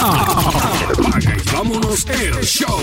[0.00, 2.80] Apaga y vámonos el show.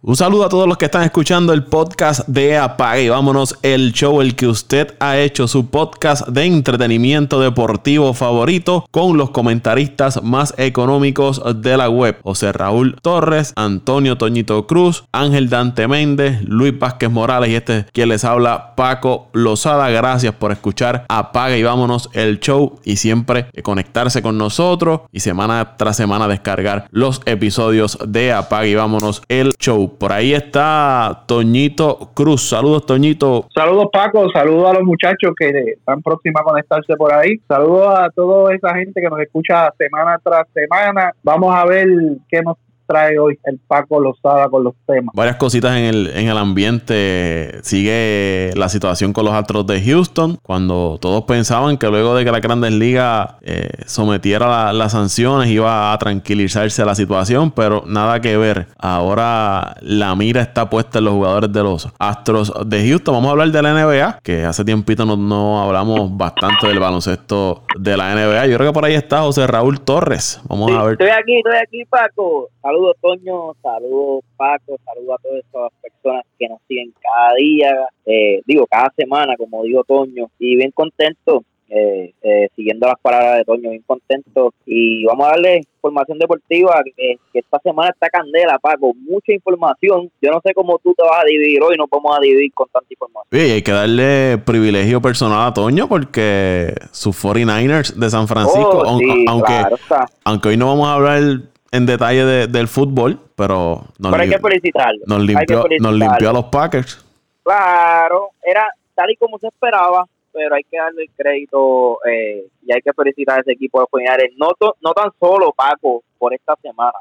[0.00, 4.20] Un saludo a todos los que están escuchando el podcast de Apague vámonos el show,
[4.20, 10.54] el que usted ha hecho su podcast de entretenimiento deportivo favorito con los comentaristas más
[10.56, 12.16] económicos de la web.
[12.22, 18.10] José Raúl Torres, Antonio Toñito Cruz, Ángel Dante Méndez, Luis Vázquez Morales y este quien
[18.10, 19.90] les habla Paco Lozada.
[19.90, 25.74] Gracias por escuchar Apague y vámonos el show y siempre conectarse con nosotros y semana
[25.76, 29.87] tras semana descargar los episodios de Apague y vámonos el show.
[29.88, 32.48] Por ahí está Toñito Cruz.
[32.48, 33.46] Saludos, Toñito.
[33.54, 34.30] Saludos, Paco.
[34.30, 37.38] Saludos a los muchachos que están próximos a conectarse por ahí.
[37.48, 41.12] Saludos a toda esa gente que nos escucha semana tras semana.
[41.22, 41.88] Vamos a ver
[42.28, 42.56] qué nos
[42.88, 45.12] trae hoy el Paco Lozada con los temas.
[45.14, 47.60] Varias cositas en el, en el ambiente.
[47.62, 52.32] Sigue la situación con los Astros de Houston, cuando todos pensaban que luego de que
[52.32, 58.36] la Grandes Ligas eh, sometiera las sanciones iba a tranquilizarse la situación, pero nada que
[58.36, 58.68] ver.
[58.78, 63.14] Ahora la mira está puesta en los jugadores de los Astros de Houston.
[63.14, 67.64] Vamos a hablar de la NBA, que hace tiempito no, no hablamos bastante del baloncesto
[67.78, 68.46] de la NBA.
[68.46, 70.40] Yo creo que por ahí está José Raúl Torres.
[70.48, 70.92] Vamos a ver.
[70.92, 72.48] Estoy aquí, estoy aquí, Paco.
[72.62, 73.54] Saludos, Toño.
[73.62, 74.78] Saludos, Paco.
[74.84, 79.62] Saludos a todas estas personas que nos siguen cada día, eh, digo, cada semana, como
[79.64, 80.30] digo Toño.
[80.38, 84.54] Y bien contento, eh, eh, siguiendo las palabras de Toño, bien contento.
[84.64, 88.94] Y vamos a darle información deportiva, que, que esta semana está candela, Paco.
[88.94, 90.10] Mucha información.
[90.20, 92.68] Yo no sé cómo tú te vas a dividir hoy, no vamos a dividir con
[92.72, 93.28] tanta información.
[93.30, 98.98] Sí, hay que darle privilegio personal a Toño porque sus 49ers de San Francisco, Oh,
[98.98, 99.76] sí, aunque, claro
[100.24, 101.40] aunque hoy no vamos a hablar
[101.70, 105.00] en detalle de- del fútbol, pero nos, Pero hay que felicitarlo.
[105.06, 107.04] nos Hay que limpió, nos limpió a los Packers.
[107.42, 112.72] Claro, era tal y como se esperaba, pero hay que darle el crédito eh, y
[112.72, 114.32] hay que felicitar a ese equipo de Fortinares.
[114.36, 116.92] No, to- no tan solo, Paco, por esta semana,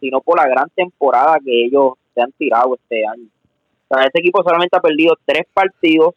[0.00, 3.26] sino por la gran temporada que ellos se han tirado este año.
[3.88, 6.14] O sea, ese equipo solamente ha perdido tres partidos,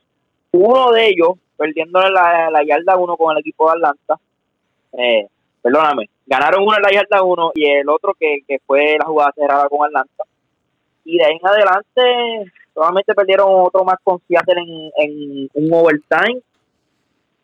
[0.52, 4.20] uno de ellos perdiendo la, la yarda uno con el equipo de Atlanta.
[4.94, 5.28] Eh,
[5.64, 9.32] perdóname, ganaron uno en la yarda uno y el otro que, que fue la jugada
[9.36, 10.24] cerrada con Atlanta.
[11.06, 16.42] Y de ahí en adelante solamente perdieron otro más con Seattle en, en un overtime.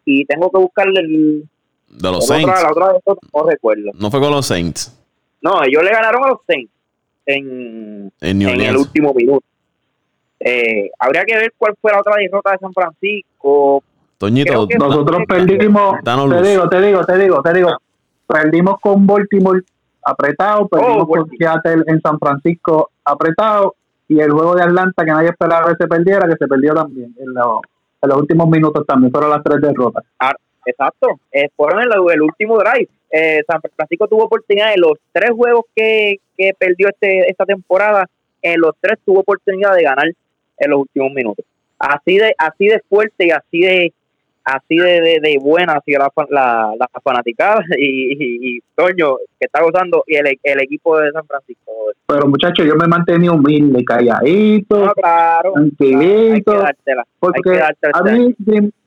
[0.05, 1.49] Y tengo que buscarle el,
[1.87, 2.49] De los Saints.
[2.69, 3.03] otra, la
[3.33, 3.91] no recuerdo.
[3.93, 4.95] No fue con los Saints.
[5.41, 6.71] No, ellos le ganaron a los Saints
[7.25, 9.45] en, En New en el último minuto.
[10.39, 13.83] Eh, habría que ver cuál fue la otra derrota de San Francisco.
[14.17, 17.77] Toñito, Nosotros perdimos, te digo, te digo, te digo, te digo,
[18.29, 19.61] perdimos con Baltimore
[20.03, 21.37] apretado, perdimos Oh, con Baltimore.
[21.63, 23.75] Seattle en San Francisco apretado
[24.07, 27.13] y el juego de Atlanta que nadie esperaba que se perdiera, que se perdió también
[27.19, 27.61] en, los-
[28.01, 30.03] en los últimos minutos también, fueron las tres derrotas.
[30.19, 30.33] Ah,
[30.65, 32.87] exacto, eh, fueron en el, el último drive.
[33.11, 38.05] Eh, San Francisco tuvo oportunidad en los tres juegos que, que perdió este, esta temporada,
[38.41, 40.07] en los tres tuvo oportunidad de ganar
[40.57, 41.45] en los últimos minutos.
[41.77, 43.93] Así de así de fuerte y así de
[44.55, 49.45] así de, de, de buena sido la, la, la fanaticada y, y, y Toño que
[49.45, 51.71] está gozando y el, el equipo de San Francisco.
[52.07, 57.61] Pero muchachos, yo me mantení humilde, calladito, No, claro, claro, tranquilito, que porque
[57.93, 58.35] a mí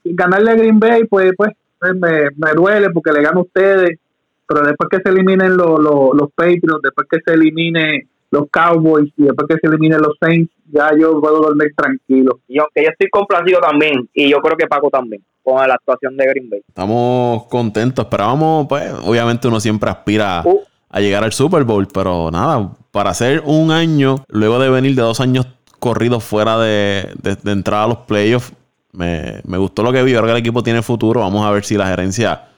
[0.05, 1.53] ganarle a Green Bay, pues, pues
[1.83, 3.99] pues, me, me duele porque le gano a ustedes,
[4.47, 9.13] pero después que se eliminen los, los, los Patriots, después que se elimine los Cowboys
[9.17, 12.41] y después que se eliminen los Saints, ya yo puedo dormir tranquilo.
[12.49, 16.17] Y aunque yo estoy complacido también, y yo creo que Paco también, con la actuación
[16.17, 16.63] de Green Bay.
[16.67, 18.05] estamos contentos.
[18.05, 20.61] Esperábamos, pues, obviamente uno siempre aspira Uh.
[20.89, 25.03] a llegar al Super Bowl, pero nada, para hacer un año, luego de venir de
[25.03, 25.47] dos años
[25.79, 28.53] corridos fuera de, de, de entrar a los playoffs,
[28.93, 30.15] me, me gustó lo que vi.
[30.15, 32.49] Ahora que el equipo tiene futuro, vamos a ver si la gerencia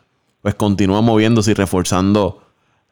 [0.42, 2.42] pues continúa moviéndose y reforzando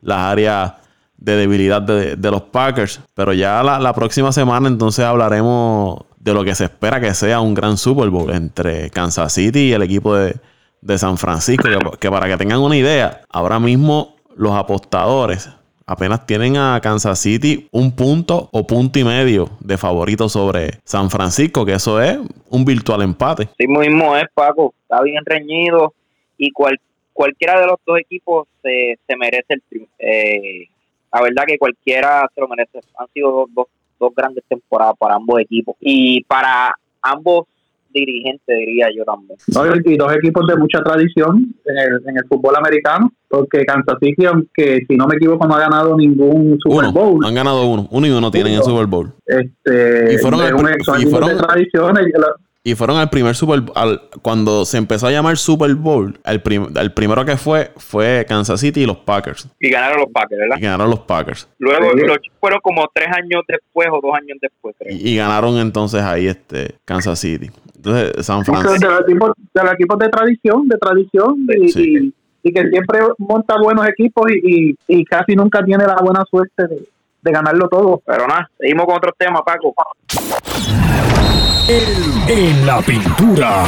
[0.00, 0.72] las áreas
[1.22, 3.00] de debilidad de, los Packers.
[3.14, 7.54] Pero ya la, próxima semana entonces hablaremos de lo que se espera que sea un
[7.54, 10.36] gran Super Bowl entre Kansas City y el equipo de,
[10.80, 11.68] de San Francisco.
[12.00, 15.48] Que, para que tengan una idea, ahora mismo los apostadores
[15.86, 21.10] apenas tienen a Kansas City un punto o punto y medio de favorito sobre San
[21.10, 22.18] Francisco, que eso es
[22.48, 23.48] un virtual empate.
[23.58, 24.74] Sí mismo es, Paco.
[24.82, 25.94] Está bien reñido
[26.36, 26.80] y cual,
[27.12, 29.88] cualquiera de los dos equipos se, se merece el.
[29.98, 30.68] Eh,
[31.12, 32.80] la verdad que cualquiera se lo merece.
[32.98, 33.66] Han sido dos, dos,
[34.00, 37.46] dos grandes temporadas para ambos equipos y para ambos
[37.94, 39.36] dirigentes, diría yo también.
[39.54, 39.66] ¿no?
[39.84, 44.24] Y dos equipos de mucha tradición en el, en el fútbol americano, porque Kansas City,
[44.24, 47.86] aunque si no me equivoco no ha ganado ningún Super Uno, Bowl, han ganado uno,
[47.90, 48.64] uno y uno tienen en Uno.
[48.70, 49.12] Super Bowl.
[49.26, 50.68] este, Y fueron de el- un-
[51.00, 51.36] y fueron- de.
[52.64, 54.02] Y fueron al primer Super Bowl.
[54.22, 56.42] Cuando se empezó a llamar Super Bowl, el,
[56.76, 59.48] el, primero que fue fue Kansas City y los Packers.
[59.58, 60.56] Y ganaron los Packers, ¿verdad?
[60.58, 61.48] Y ganaron los Packers.
[61.58, 64.96] Luego los fueron como tres años después o dos años después, creo.
[64.96, 67.50] Y, ganaron entonces ahí este Kansas City.
[67.74, 68.72] Entonces, San Francisco.
[68.72, 71.46] De los equipos, de tradición, de tradición.
[71.58, 72.14] Y,
[72.44, 76.88] y, que siempre monta buenos equipos y, y, casi nunca tiene la buena suerte de,
[77.22, 78.02] de ganarlo todo.
[78.06, 79.74] Pero nada, seguimos con otro tema, Paco.
[81.68, 83.64] En la pintura.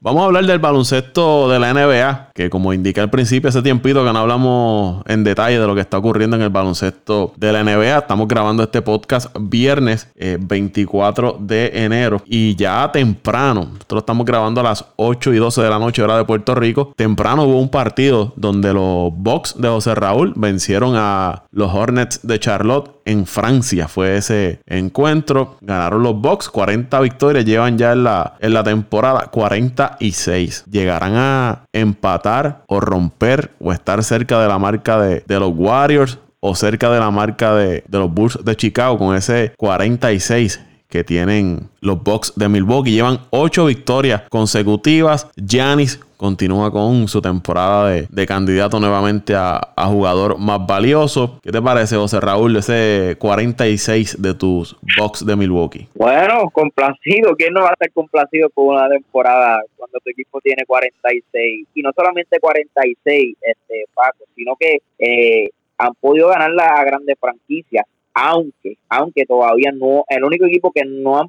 [0.00, 4.04] Vamos a hablar del baloncesto de la NBA, que como indiqué al principio, hace tiempito
[4.04, 7.62] que no hablamos en detalle de lo que está ocurriendo en el baloncesto de la
[7.62, 7.98] NBA.
[7.98, 14.60] Estamos grabando este podcast viernes 24 eh, de enero y ya temprano, nosotros estamos grabando
[14.60, 16.92] a las 8 y 12 de la noche hora de Puerto Rico.
[16.96, 22.40] Temprano hubo un partido donde los Bucks de José Raúl vencieron a los Hornets de
[22.40, 23.86] Charlotte en Francia.
[23.86, 25.56] Fue ese encuentro.
[25.60, 30.64] Ganaron los Bucks, 40 victorias llevan ya en la, en la temporada, 40 y 6.
[30.68, 32.23] Llegarán a empatar
[32.66, 37.10] o romper o estar cerca de la marca de, los Warriors o cerca de la
[37.10, 42.48] marca de, de los Bulls de Chicago con ese 46 que tienen los Bucks de
[42.48, 42.92] Milwaukee.
[42.92, 45.28] Llevan 8 victorias consecutivas.
[45.36, 51.38] Giannis continúa con su temporada de, candidato nuevamente a, jugador más valioso.
[51.42, 55.88] ¿Qué te parece, José Raúl, ese 46 de tus Bucks de Milwaukee?
[55.94, 57.36] Bueno, complacido.
[57.36, 61.66] ¿Quién no va a estar complacido con una temporada cuando tu equipo tiene 46?
[61.74, 67.84] Y no solamente 46, este, Paco, sino que eh, han podido ganar la grande franquicia
[68.14, 71.28] aunque, aunque todavía no, el único equipo que no han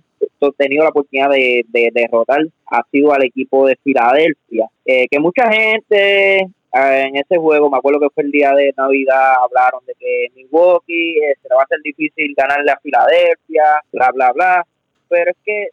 [0.58, 6.38] tenido la oportunidad de, derrotar ha sido al equipo de Filadelfia, eh, que mucha gente
[6.42, 10.28] eh, en ese juego, me acuerdo que fue el día de Navidad, hablaron de que
[10.36, 14.68] Milwaukee se le va a hacer difícil ganarle a Filadelfia, bla, bla, bla,
[15.10, 15.70] pero es que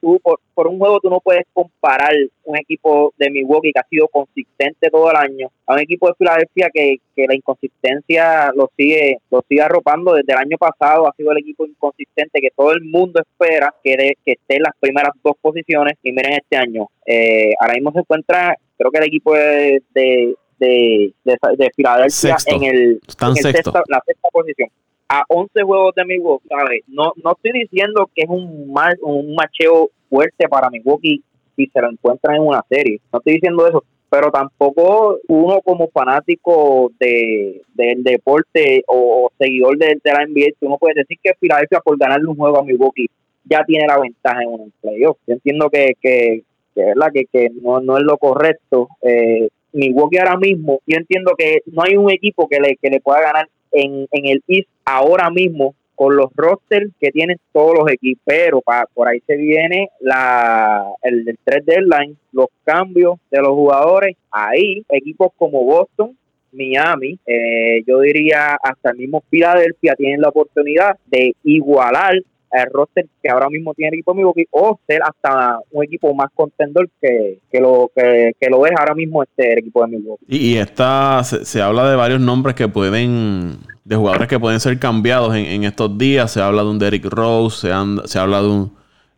[0.00, 2.14] tú por, un juego tú no puedes comparar
[2.44, 6.14] un equipo de Milwaukee que ha sido consistente todo el año a un equipo de
[6.14, 11.08] Filadelfia que, la inconsistencia lo sigue lo sigue arropando desde el año pasado.
[11.08, 14.74] Ha sido el equipo inconsistente que todo el mundo espera que, que esté en las
[14.78, 16.88] primeras dos posiciones y miren este año.
[17.06, 23.00] Eh, ahora mismo se encuentra creo que el equipo de, de de, Filadelfia en el,
[23.18, 24.70] la sexta posición
[25.08, 26.48] a 11 juegos de Milwaukee.
[26.88, 31.22] No, no estoy diciendo que es un, un macheo fuerte para Milwaukee
[31.54, 33.00] si se lo encuentran en una serie.
[33.12, 33.84] No estoy diciendo eso.
[34.08, 40.94] Pero tampoco uno como fanático de, del deporte o, seguidor de, la NBA, uno puede
[41.00, 43.08] decir que Filadelfia por ganarle un juego a Milwaukee
[43.44, 45.18] ya tiene la ventaja en un playoff.
[45.26, 46.44] Yo entiendo que, que,
[46.76, 47.08] ¿verdad?
[47.12, 48.88] que, que no, no es lo correcto.
[49.02, 53.00] Eh, Milwaukee ahora mismo, yo entiendo que no hay un equipo que le, que le
[53.00, 57.90] pueda ganar en, en el East ahora mismo con los rosters que tienen todos los
[57.90, 63.50] equipos, pero por ahí se viene la el, el 3 deadline, los cambios de los
[63.50, 66.16] jugadores, ahí equipos como Boston,
[66.52, 72.14] Miami, eh, yo diría hasta el mismo Philadelphia tienen la oportunidad de igualar
[72.52, 76.14] el roster que ahora mismo tiene el equipo de Milwaukee o ser hasta un equipo
[76.14, 80.24] más contendor que, que lo que, lo es ahora mismo este equipo de Milwaukee.
[80.28, 85.34] Y, esta se, habla de varios nombres que pueden de jugadores que pueden ser cambiados
[85.34, 86.32] en, estos días.
[86.32, 88.72] Se habla de un Derrick Rose, se, se habla de un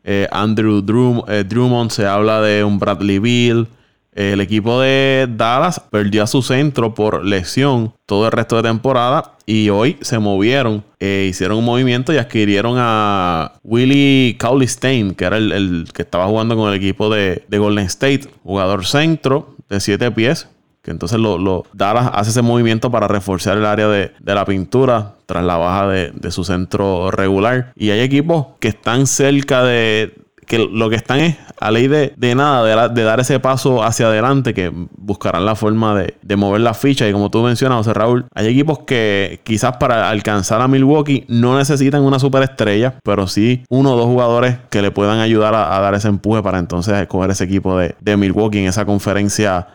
[0.05, 0.83] eh, Andrew
[1.29, 3.69] eh, Drummond, se habla de un Bradley Bill.
[4.13, 9.35] El equipo de Dallas perdió a su centro por lesión todo el resto de temporada
[9.47, 15.25] y hoy se movieron, eh, hicieron un movimiento y adquirieron a Willie Cauley Stein, que
[15.25, 20.11] era el, que estaba jugando con el equipo de, Golden State, jugador centro de 7
[20.11, 20.49] pies.
[20.83, 25.45] Que entonces lo, Dallas hace ese movimiento para reforzar el área de, la pintura tras
[25.45, 27.73] la baja de su centro regular.
[27.77, 30.15] Y hay equipos que están cerca de,
[30.49, 34.55] que lo que están es a ley de, nada, de, dar ese paso hacia adelante,
[34.55, 37.09] que buscarán la forma de, mover la ficha.
[37.09, 41.59] Y como tú mencionas, José Raúl, hay equipos que quizás para alcanzar a Milwaukee no
[41.59, 45.95] necesitan una superestrella, pero sí uno o dos jugadores que le puedan ayudar a, dar
[45.95, 49.69] ese empuje para entonces escoger ese equipo de, Milwaukee en esa conferencia.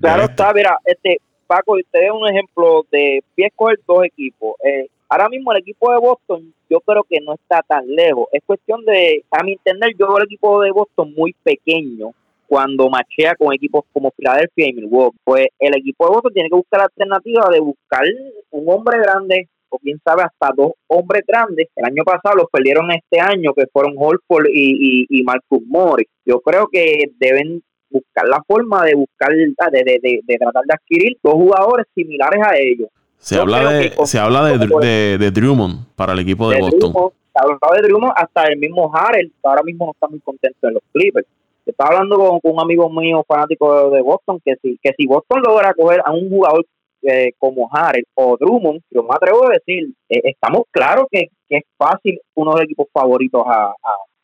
[0.00, 4.54] Claro, está, mira, este, Paco, usted es un ejemplo de, voy a escoger dos equipos.
[4.64, 8.28] Eh, ahora mismo el equipo de Boston yo creo que no está tan lejos.
[8.32, 12.12] Es cuestión de, a mi entender, yo veo el equipo de Boston muy pequeño
[12.46, 15.18] cuando machea con equipos como Filadelfia y Milwaukee.
[15.24, 18.04] Pues el equipo de Boston tiene que buscar la alternativa de buscar
[18.50, 21.68] un hombre grande o quién sabe hasta dos hombres grandes.
[21.74, 26.08] El año pasado los perdieron este año, que fueron Holford y, y, Marcus Morris.
[26.24, 31.18] Yo creo que deben buscar la forma de buscar, de, de, de tratar de adquirir
[31.22, 32.88] dos jugadores similares a ellos
[33.20, 37.12] se habla, de, se habla de, de, Drummond para el equipo de, Boston.
[37.34, 40.74] hablaba de Drummond hasta el mismo Harrell, que ahora mismo no está muy contento en
[40.74, 41.26] los Clippers.
[41.66, 45.74] Estaba hablando con, un amigo mío fanático de Boston que si, que si Boston logra
[45.74, 46.64] coger a un jugador
[47.02, 51.64] eh, como Harrell o Drummond, yo me atrevo a decir, eh, estamos claros que, es
[51.76, 53.74] fácil uno de los equipos favoritos a,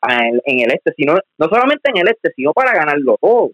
[0.08, 3.50] en, el este, sino no solamente en el este, sino para ganarlo todo.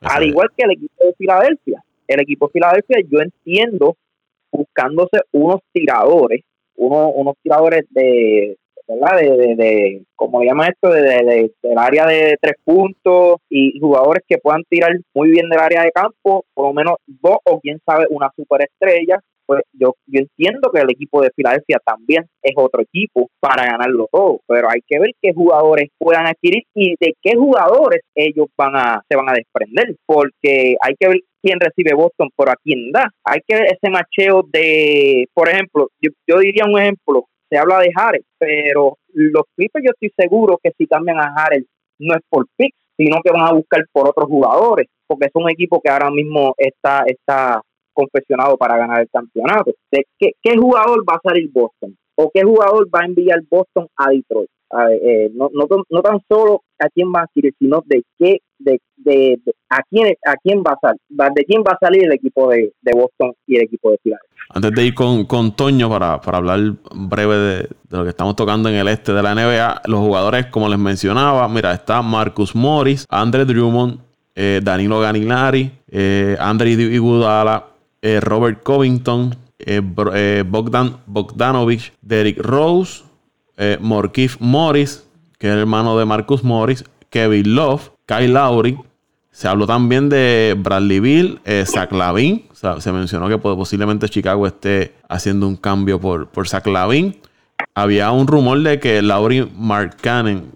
[0.00, 1.84] Al igual que el equipo de Filadelfia.
[2.06, 3.96] El equipo de Filadelfia, yo entiendo
[4.52, 6.42] buscándose unos tiradores,
[6.76, 8.56] unos, unos tiradores de,
[8.90, 9.18] ¿verdad?
[9.20, 14.24] De, de, de como llaman esto, de, de, del área de tres puntos y jugadores
[14.28, 17.78] que puedan tirar muy bien del área de campo, por lo menos dos o quién
[17.86, 19.20] sabe una superestrella.
[19.46, 24.06] Pues yo, yo entiendo que el equipo de Filadelfia también es otro equipo para ganarlo
[24.12, 28.76] todo, pero hay que ver qué jugadores puedan adquirir y de qué jugadores ellos van
[28.76, 32.92] a se van a desprender, porque hay que ver quién recibe Boston por a quién
[32.92, 33.10] da.
[33.24, 37.80] Hay que ver ese macheo de, por ejemplo, yo, yo diría un ejemplo, se habla
[37.80, 41.66] de Harrell, pero los Clippers yo estoy seguro que si cambian a Harrell
[41.98, 45.50] no es por pick, sino que van a buscar por otros jugadores, porque es un
[45.50, 47.60] equipo que ahora mismo está, está
[47.92, 49.72] confeccionado para ganar el campeonato.
[49.90, 51.96] ¿De qué, jugador va a salir Boston?
[52.14, 54.50] ¿O qué jugador va a enviar Boston a Detroit?
[55.02, 58.80] Eh, no, no, no, tan solo a quién va a adquirir, sino de qué, de,
[58.96, 62.50] de, a quién, a quién va a salir, de quién va a salir el equipo
[62.50, 64.30] de, Boston y el equipo de Philadelphia.
[64.50, 66.60] Antes de ir con, con Toño para, para hablar
[66.94, 70.68] breve de, lo que estamos tocando en el este de la NBA, los jugadores, como
[70.68, 74.00] les mencionaba, mira, está Marcus Morris, Andre Drummond,
[74.34, 77.66] eh, Danilo Ganilari, eh, Andre Iguodala,
[78.02, 79.34] eh, Robert Covington,
[80.46, 83.02] Bogdan Bogdanovich, Derrick Rose,
[83.62, 85.06] eh, Morris,
[85.38, 88.76] que es el hermano de Marcus Morris, Kevin Love, Kyle Lowry.
[89.30, 92.44] Se habló también de Bradley Bill, eh, Zach Lavin.
[92.52, 97.16] se mencionó que posiblemente Chicago esté haciendo un cambio por, por Zach Lavin.
[97.74, 100.50] Había un rumor de que Lowry Markkanen,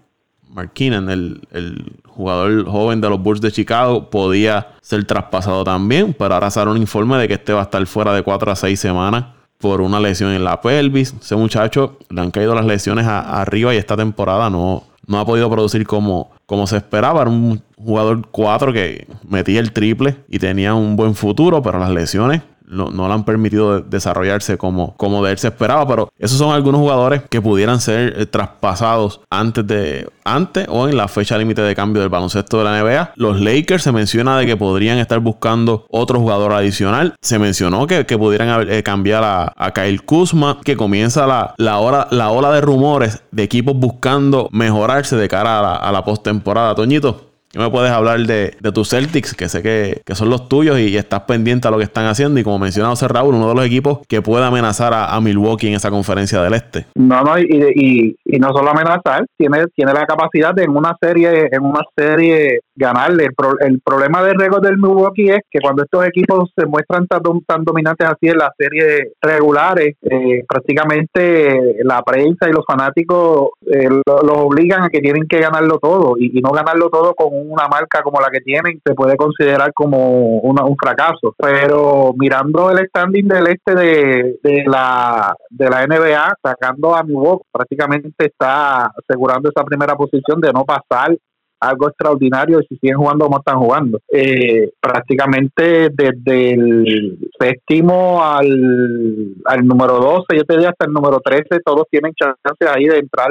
[0.49, 6.13] Markinen, el, el, jugador joven de los Bulls de Chicago, podía ser traspasado también.
[6.17, 8.55] Pero ahora sale un informe de que este va a estar fuera de 4 a
[8.55, 9.25] 6 semanas
[9.57, 11.13] por una lesión en la pelvis.
[11.21, 15.49] Ese muchacho le han caído las lesiones arriba y esta temporada no, no ha podido
[15.49, 17.21] producir como, como se esperaba.
[17.21, 21.91] Era un jugador 4 que metía el triple y tenía un buen futuro, pero las
[21.91, 26.53] lesiones no, le han permitido desarrollarse como, como de él se esperaba, pero esos son
[26.53, 31.61] algunos jugadores que pudieran ser eh, traspasados antes de antes o en la fecha límite
[31.61, 33.13] de cambio del baloncesto de la NBA.
[33.15, 37.15] Los Lakers se menciona de que podrían estar buscando otro jugador adicional.
[37.21, 42.31] Se mencionó que, pudieran eh, cambiar a, Kyle Kuzma, que comienza la, la, hora, la
[42.31, 46.73] ola de rumores de equipos buscando mejorarse de cara a la, a la postemporada.
[46.75, 49.33] Toñito, ¿Qué me puedes hablar de, tus Celtics?
[49.33, 52.37] Que sé que, son los tuyos y, estás pendiente a lo que están haciendo.
[52.37, 55.75] Y como mencionado José Raúl, uno de los equipos que puede amenazar a, Milwaukee en
[55.75, 56.85] esa conferencia del Este.
[56.95, 61.47] No, no, y, y, no solo amenazar, tiene, tiene la capacidad de en una serie,
[61.49, 63.29] en una serie ganarle.
[63.61, 67.63] El, problema del récord del Milwaukee es que cuando estos equipos se muestran tan, tan
[67.63, 74.37] dominantes así en las series regulares, eh, prácticamente la prensa y los fanáticos eh, los
[74.37, 78.19] obligan a que tienen que ganarlo todo y, no ganarlo todo con una marca como
[78.19, 81.33] la que tienen se puede considerar como un fracaso.
[81.37, 87.47] Pero mirando el standing del este de, de la de la NBA, sacando a Milwaukee,
[87.51, 91.15] prácticamente está asegurando esa primera posición de no pasar
[91.59, 93.99] algo extraordinario y si siguen jugando como están jugando.
[94.11, 101.19] Eh, prácticamente desde el séptimo al, al número 12, yo te diría hasta el número
[101.23, 103.29] 13, todos tienen chances ahí de entrar,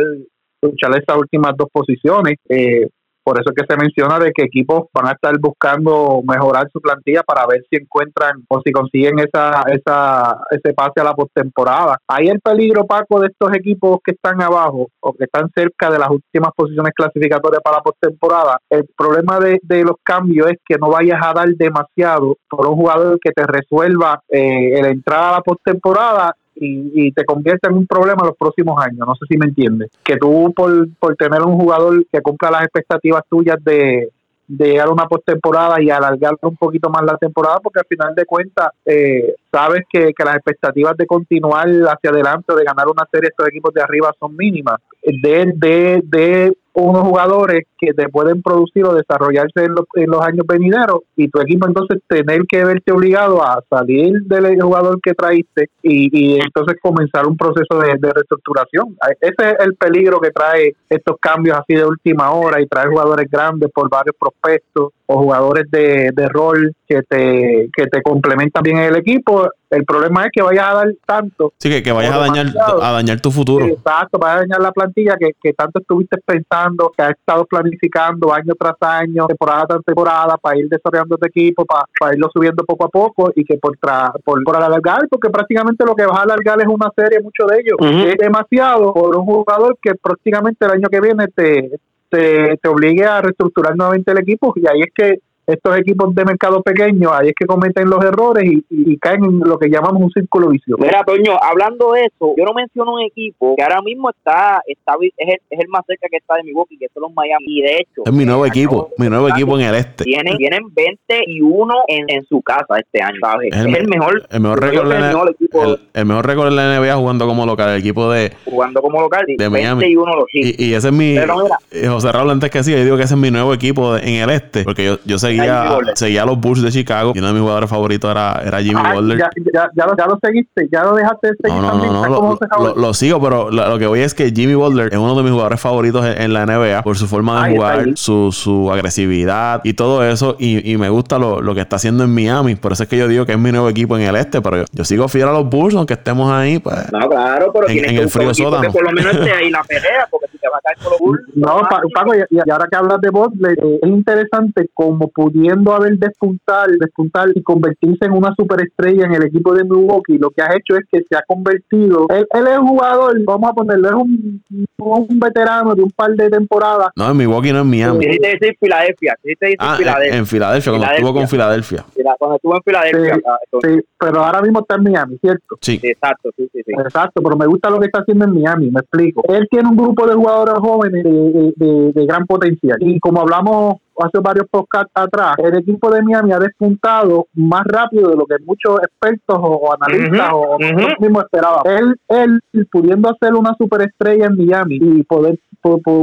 [0.63, 2.37] luchar esas últimas dos posiciones.
[2.49, 2.89] Eh,
[3.25, 6.81] por eso es que se menciona de que equipos van a estar buscando mejorar su
[6.81, 11.97] plantilla para ver si encuentran o si consiguen esa, esa, ese pase a la postemporada.
[12.07, 15.99] Hay el peligro, Paco, de estos equipos que están abajo o que están cerca de
[15.99, 18.59] las últimas posiciones clasificatorias para la postemporada.
[18.69, 23.19] El problema de, los cambios es que no vayas a dar demasiado por un jugador
[23.21, 28.25] que te resuelva eh, la entrada a la postemporada y, te convierte en un problema
[28.25, 29.07] los próximos años.
[29.07, 29.91] No sé si me entiendes.
[30.03, 34.11] Que tú, por, por tener un jugador que cumpla las expectativas tuyas de,
[34.47, 38.15] de llegar a una postemporada y alargar un poquito más la temporada, porque al final
[38.15, 43.07] de cuentas eh, sabes que, que, las expectativas de continuar hacia adelante, de ganar una
[43.11, 44.77] serie estos equipos de arriba son mínimas.
[45.03, 49.75] De, de, de unos jugadores que te pueden producir o desarrollarse en
[50.11, 55.01] los, años venideros y tu equipo entonces tener que verte obligado a salir del jugador
[55.01, 58.97] que traíste y, y entonces comenzar un proceso de, reestructuración.
[59.21, 63.31] Ese es el peligro que trae estos cambios así de última hora y traer jugadores
[63.31, 68.79] grandes por varios prospectos o jugadores de, de rol que te, que te complementan bien
[68.79, 69.49] en el equipo.
[69.69, 71.53] El problema es que vayas a dar tanto.
[71.59, 72.47] Sí, que, que vayas a dañar,
[72.81, 73.67] a dañar tu futuro.
[73.67, 78.33] Exacto, vayas a dañar la plantilla que, que tanto estuviste pensando, que has estado planificando
[78.33, 82.65] año tras año, temporada tras temporada, para ir desarrollando tu equipo, para, para irlo subiendo
[82.65, 86.19] poco a poco y que por, tra, por, por alargar, porque prácticamente lo que vas
[86.19, 88.07] a alargar es una serie, mucho de ellos.
[88.07, 91.71] Es demasiado por un jugador que prácticamente el año que viene te,
[92.09, 96.25] te, te obligue a reestructurar nuevamente el equipo y ahí es que estos equipos de
[96.25, 100.03] mercado pequeño, ahí es que cometen los errores y, y, caen en lo que llamamos
[100.03, 100.83] un círculo vicioso.
[100.83, 104.95] Mira, Toño, hablando de eso, yo no menciono un equipo que ahora mismo está, está
[105.01, 107.45] es, el, es el más cerca que está de Milwaukee, que son los Miami.
[107.47, 110.05] Y de hecho, es mi nuevo equipo, mi nuevo equipo en el este.
[110.05, 113.51] Tienen, tienen 21 en, en su casa este año, ¿sabes?
[113.53, 116.79] Es el, mejor, el mejor récord el, mejor equipo, el, el, mejor récord en la
[116.79, 119.81] NBA jugando como local, el equipo de jugando como local de Miami.
[119.81, 122.83] 21 los y, y ese es mi Pero mira, José Raúl antes que sí, yo
[122.83, 126.23] digo que ese es mi nuevo equipo en el este, porque yo, yo seguía, seguía
[126.23, 128.95] a los Bulls de Chicago y uno de mis jugadores favoritos era, era Jimmy ah,
[128.95, 129.19] Butler.
[129.19, 131.61] Ya, ya, ya, lo, ya, lo, seguiste, ya lo dejaste de seguir.
[131.61, 134.55] No, no, no, no lo, lo, lo, sigo, pero lo, que voy es que Jimmy
[134.55, 137.51] Butler es uno de mis jugadores favoritos en, en la NBA por su forma de
[137.51, 140.37] Ay, jugar, su, su agresividad y todo eso.
[140.39, 142.57] Y, y me gusta lo, lo, que está haciendo en Miami.
[142.57, 144.59] Por eso es que yo digo que es mi nuevo equipo en el este, pero
[144.59, 146.93] yo, yo sigo fiel a los Bulls, aunque estemos ahí, pues.
[146.93, 148.73] No, claro, pero en, en el frío sótano.
[148.73, 151.01] Por lo menos esté ahí la pelea, porque si te va a caer con los
[151.01, 151.23] Bulls.
[151.35, 156.69] No, Paco, y, y ahora que hablas de Butler, es interesante como pudiendo haber despuntar
[156.79, 160.77] despuntar y convertirse en una superestrella en el equipo de Milwaukee, lo que ha hecho
[160.77, 164.43] es que se ha convertido, él, él es un jugador, vamos a ponerlo, es un,
[164.77, 166.89] un, veterano de un par de temporadas.
[166.97, 168.05] No, en Milwaukee no es Miami.
[168.05, 170.19] Sí, te decir Filadelfia, sí ah, Filadelfia.
[170.19, 171.85] En Filadelfia, cuando estuvo con Filadelfia.
[172.19, 173.15] Cuando estuvo en Filadelfia.
[173.15, 175.57] Sí, sí, pero ahora mismo está en Miami, ¿cierto?
[175.63, 175.81] Sí.
[175.83, 176.73] Exacto, sí, sí, sí.
[176.73, 179.23] Exacto, pero me gusta lo que está haciendo en Miami, me explico.
[179.29, 183.23] Él tiene un grupo de jugadores jóvenes de, de, de, de gran potencial y como
[183.23, 188.27] hablamos hace varios podcasts atrás, el equipo de Miami ha despuntado más rápido de lo
[188.27, 191.01] que muchos expertos o, analistas uh -huh, o nosotros uh -huh.
[191.01, 191.63] mismos esperaban.
[191.67, 195.39] Él, él, pudiendo hacer una superestrella en Miami y poder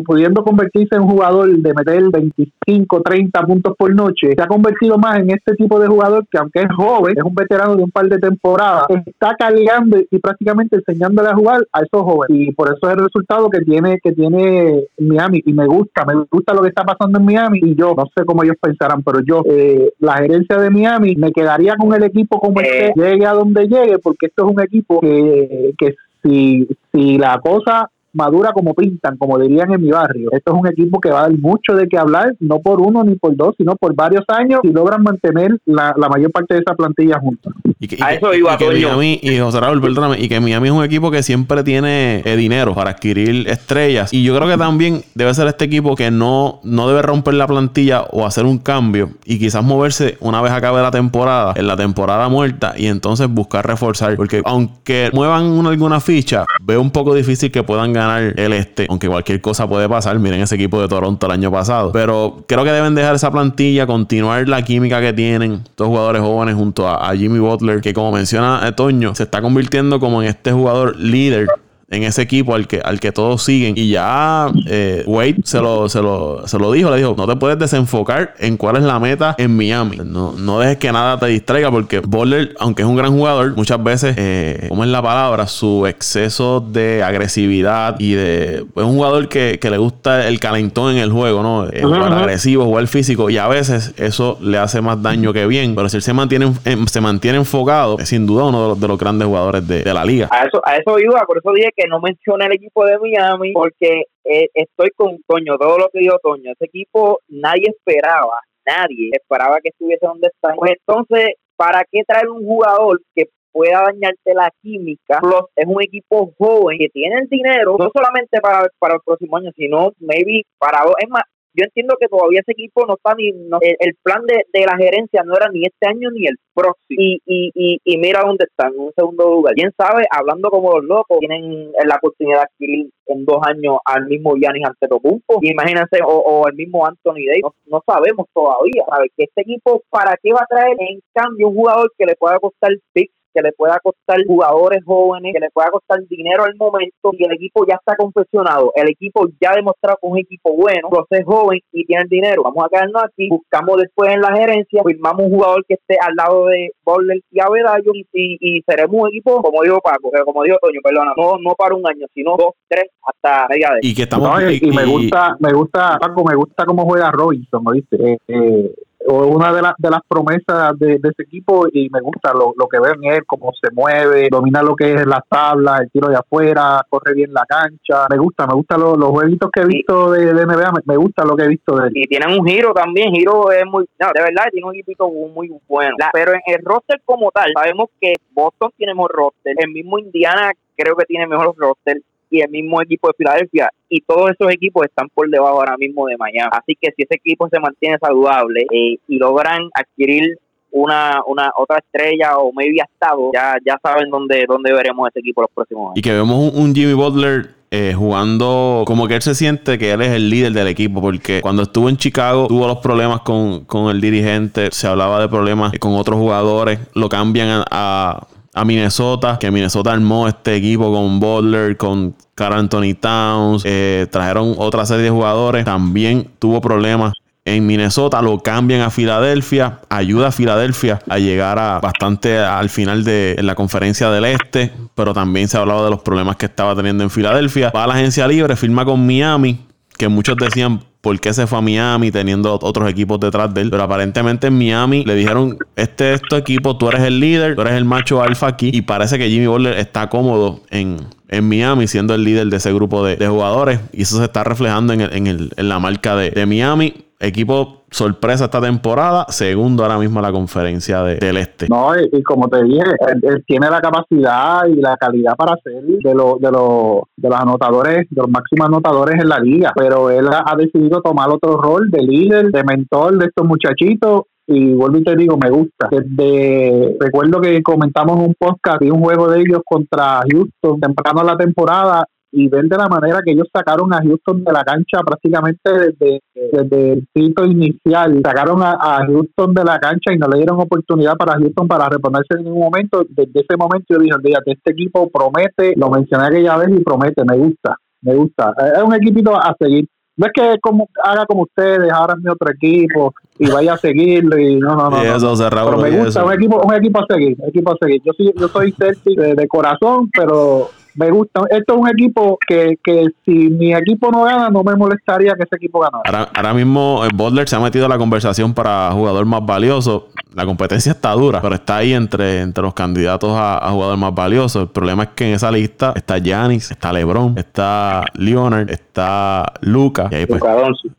[0.05, 4.97] pudiendo convertirse en un jugador de meter 25, 30 puntos por noche, se ha convertido
[4.97, 7.91] más en este tipo de jugador que aunque es joven, es un veterano de un
[7.91, 12.47] par de temporadas, está cargando y prácticamente enseñándole a jugar a esos jóvenes.
[12.47, 16.23] Y por eso es el resultado que tiene que tiene Miami y me gusta, me
[16.31, 19.21] gusta lo que está pasando en Miami y yo no sé cómo ellos pensarán, pero
[19.21, 22.87] yo eh, la gerencia de Miami me quedaría con el equipo como eh.
[22.87, 27.39] este, llegue a donde llegue, porque esto es un equipo que, que si, si la
[27.39, 30.29] cosa madura como pintan, como dirían en mi barrio.
[30.31, 33.03] Esto es un equipo que va a dar mucho de qué hablar, no por uno
[33.03, 36.61] ni por dos, sino por varios años y logran mantener la, la mayor parte de
[36.61, 37.51] esa plantilla junta.
[37.79, 40.39] Y que, y a eso iba, y que Miami, y José Raúl, perdóname, y que
[40.39, 44.13] Miami es un equipo que siempre tiene eh, dinero para adquirir estrellas.
[44.13, 47.47] Y yo creo que también debe ser este equipo que no, no debe romper la
[47.47, 51.75] plantilla o hacer un cambio y quizás moverse una vez acabe la temporada, en la
[51.75, 54.15] temporada muerta, y entonces buscar reforzar.
[54.15, 58.87] Porque aunque muevan una, alguna ficha, veo un poco difícil que puedan ganar el este,
[58.89, 60.17] aunque cualquier cosa puede pasar.
[60.19, 61.91] Miren ese equipo de Toronto el año pasado.
[61.91, 66.55] Pero creo que deben dejar esa plantilla, continuar la química que tienen estos jugadores jóvenes
[66.55, 70.51] junto a, a Jimmy Butler que como menciona Toño, se está convirtiendo como en este
[70.51, 71.47] jugador líder
[71.91, 73.75] en ese equipo al que, al que todos siguen.
[73.77, 77.35] Y ya eh, Wade se lo, se, lo, se lo dijo, le dijo, no te
[77.35, 79.97] puedes desenfocar en cuál es la meta en Miami.
[80.03, 83.83] No, no dejes que nada te distraiga porque Butler, aunque es un gran jugador, muchas
[83.83, 88.65] veces, eh, como es la palabra, su exceso de agresividad y de...
[88.75, 91.67] Es un jugador que, que le gusta el calentón en el juego, ¿no?
[91.81, 95.75] Jugar agresivo, jugar físico y a veces eso le hace más daño que bien.
[95.75, 96.53] Pero si él se mantiene,
[96.89, 99.93] se mantiene enfocado, es sin duda uno de los, de los grandes jugadores de, de
[99.93, 100.29] la liga.
[100.31, 103.53] A eso, a eso iba, por eso dije que no mencione el equipo de Miami
[103.53, 109.09] porque eh, estoy con Toño, todo lo que dijo Toño, ese equipo nadie esperaba, nadie
[109.13, 110.53] esperaba que estuviese donde está.
[110.55, 115.19] Pues entonces, ¿para qué traer un jugador que pueda dañarte la química.
[115.19, 119.37] Plus, es un equipo joven que tiene el dinero, no solamente para, para el próximo
[119.37, 120.95] año, sino maybe para dos.
[120.99, 124.25] Es más, yo entiendo que todavía ese equipo no está ni no, el, el, plan
[124.25, 126.75] de, de, la gerencia no era ni este año ni el próximo.
[126.89, 129.53] Y, y, y, y mira dónde están en un segundo lugar.
[129.55, 134.05] Quién sabe hablando como los locos tienen la oportunidad de adquirir en dos años al
[134.07, 135.39] mismo Giannis Antetokounmpo.
[135.41, 137.43] Imagínense o, o el mismo Anthony Davis.
[137.43, 138.83] No, no sabemos todavía.
[138.89, 139.11] ¿sabes?
[139.15, 142.39] que este equipo para qué va a traer en cambio un jugador que le pueda
[142.39, 147.11] costar picks que le pueda costar jugadores jóvenes, que le pueda costar dinero al momento
[147.13, 148.71] y el equipo ya está confeccionado.
[148.75, 152.03] El equipo ya ha demostrado que es un equipo bueno, pero es joven y tiene
[152.03, 152.43] el dinero.
[152.43, 156.15] Vamos a quedarnos aquí, buscamos después en la gerencia, firmamos un jugador que esté al
[156.15, 160.43] lado de Bowler y Avedallo y, y, y, seremos un equipo, como dijo Paco, como
[160.43, 163.79] dijo Toño, perdona, no, no para un año, sino dos, tres, hasta media de.
[163.81, 167.11] Y que estamos no, y, y, me gusta, me gusta, Paco, me gusta cómo juega
[167.11, 167.95] Robinson, ¿viste?
[167.95, 168.71] Eh, eh,
[169.07, 172.79] una de, las de las promesas de, ese equipo y me gusta lo, lo que
[172.79, 176.17] veo en él, cómo se mueve, domina lo que es la tabla, el tiro de
[176.17, 178.07] afuera, corre bien la cancha.
[178.09, 181.25] Me gusta, me gusta los, los jueguitos que he visto de, de NBA, me, gusta
[181.25, 181.93] lo que he visto de él.
[181.95, 185.51] Y tienen un giro también, giro es muy, no, de verdad, tiene un equipo muy,
[185.67, 185.95] bueno.
[186.13, 190.51] pero en el roster como tal, sabemos que Boston tiene mejor roster, el mismo Indiana
[190.75, 192.01] creo que tiene mejor roster
[192.31, 196.07] y el mismo equipo de Filadelfia y todos esos equipos están por debajo ahora mismo
[196.07, 196.49] de Miami.
[196.51, 200.39] Así que si ese equipo se mantiene saludable eh, y logran adquirir
[200.71, 205.41] una, una otra estrella o maybe hasta ya, ya saben dónde, dónde veremos ese equipo
[205.41, 205.97] los próximos años.
[205.97, 210.01] Y que vemos un, Jimmy Butler eh, jugando como que él se siente que él
[210.01, 213.89] es el líder del equipo, porque cuando estuvo en Chicago tuvo los problemas con, con
[213.89, 219.49] el dirigente, se hablaba de problemas con otros jugadores, lo cambian a a Minnesota, que
[219.49, 225.09] Minnesota armó este equipo con Butler, con Carl Anthony Towns, eh, trajeron otra serie de
[225.09, 227.13] jugadores, también tuvo problemas
[227.45, 233.03] en Minnesota, lo cambian a Filadelfia, ayuda a Filadelfia a llegar a bastante al final
[233.03, 236.75] de la conferencia del Este, pero también se ha hablado de los problemas que estaba
[236.75, 237.71] teniendo en Filadelfia.
[237.75, 239.65] Va a la agencia libre, firma con Miami,
[239.97, 243.71] que muchos decían por qué se fue a Miami teniendo otros equipos detrás de él.
[243.71, 247.61] Pero aparentemente en Miami le dijeron, este es tu equipo, tú eres el líder, tú
[247.61, 248.69] eres el macho alfa aquí.
[248.73, 252.71] Y parece que Jimmy Butler está cómodo en, en Miami siendo el líder de ese
[252.71, 253.79] grupo de, jugadores.
[253.91, 256.93] Y eso se está reflejando en, en, el, en la marca de, de Miami.
[257.23, 261.67] Equipo sorpresa esta temporada, segundo ahora mismo la conferencia del Este.
[261.69, 262.81] No, y, como te dije,
[263.21, 268.07] él, tiene la capacidad y la calidad para ser de, de, los de los anotadores,
[268.09, 272.01] de los máximos anotadores en la liga, pero él ha, decidido tomar otro rol de
[272.01, 275.89] líder, de mentor de estos muchachitos y vuelvo y te digo, me gusta.
[275.91, 281.37] Desde, recuerdo que comentamos un podcast y un juego de ellos contra Houston temprano la
[281.37, 285.69] temporada y ver de la manera que ellos sacaron a Houston de la cancha prácticamente
[285.69, 288.21] desde, desde el sitio inicial.
[288.23, 292.35] Sacaron a, Houston de la cancha y no le dieron oportunidad para Houston para reponerse
[292.37, 293.05] en ningún momento.
[293.09, 294.15] Desde ese momento yo dije,
[294.45, 298.53] este equipo promete, lo mencioné aquella vez y promete, me gusta, me gusta.
[298.75, 299.87] Es un equipito a seguir.
[300.17, 303.77] No es que como, haga como ustedes, ahora es mi otro equipo y vaya a
[303.77, 304.97] seguirlo y no, no, no.
[304.99, 308.01] pero me gusta, un equipo, un equipo a seguir, un equipo a seguir.
[308.05, 311.41] Yo, soy, yo soy Celtic de corazón, pero me gusta.
[311.49, 315.43] Esto es un equipo que, que si mi equipo no gana, no me molestaría que
[315.43, 316.29] ese equipo ganara.
[316.33, 320.09] Ahora, mismo el eh, Butler se ha metido a la conversación para jugador más valioso.
[320.33, 324.61] La competencia está dura, pero está ahí entre, entre los candidatos a, jugador más valioso.
[324.61, 330.07] El problema es que en esa lista está Giannis, está LeBron, está Leonard, está Luca.
[330.11, 330.41] Y ahí pues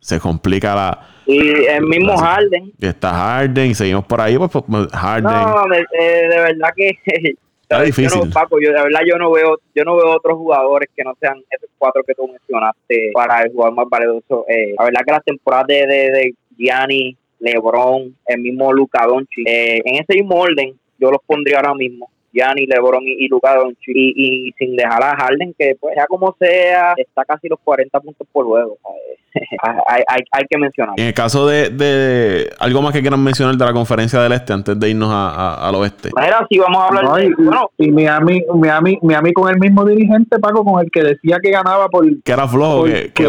[0.01, 2.73] se complica la, y el mismo Harden.
[2.79, 5.25] Y está Harden y seguimos por ahí, pues, pues Harden.
[5.25, 6.99] No, de, eh, de verdad que
[7.81, 8.19] difícil.
[8.19, 11.03] Yo no, Paco, yo de verdad yo no veo, yo no veo otros jugadores que
[11.03, 14.45] no sean esos cuatro que tú mencionaste para el jugador más valioso.
[14.49, 19.47] Eh, la verdad que las temporadas de, de, de Gianni, LeBron, el mismo Luca Doncic,
[19.47, 22.11] eh, en ese mismo orden, yo los pondría ahora mismo.
[22.33, 23.95] Gianni, LeBron y, y Luka Doncic.
[23.95, 28.01] Y, y, sin dejar a Harden que pues ya como sea está casi los 40
[28.01, 28.79] puntos por juego
[29.89, 30.95] hay, hay, hay, que mencionar.
[30.99, 34.53] En el caso de, de, algo más que quieran mencionar de la conferencia del este
[34.53, 36.11] antes de irnos a, al oeste.
[36.15, 39.85] Mira, si vamos a hablar de, y, bueno, y Miami, Miami, Miami con el mismo
[39.85, 43.25] dirigente Paco con el que decía que ganaba por que era flojo que, que,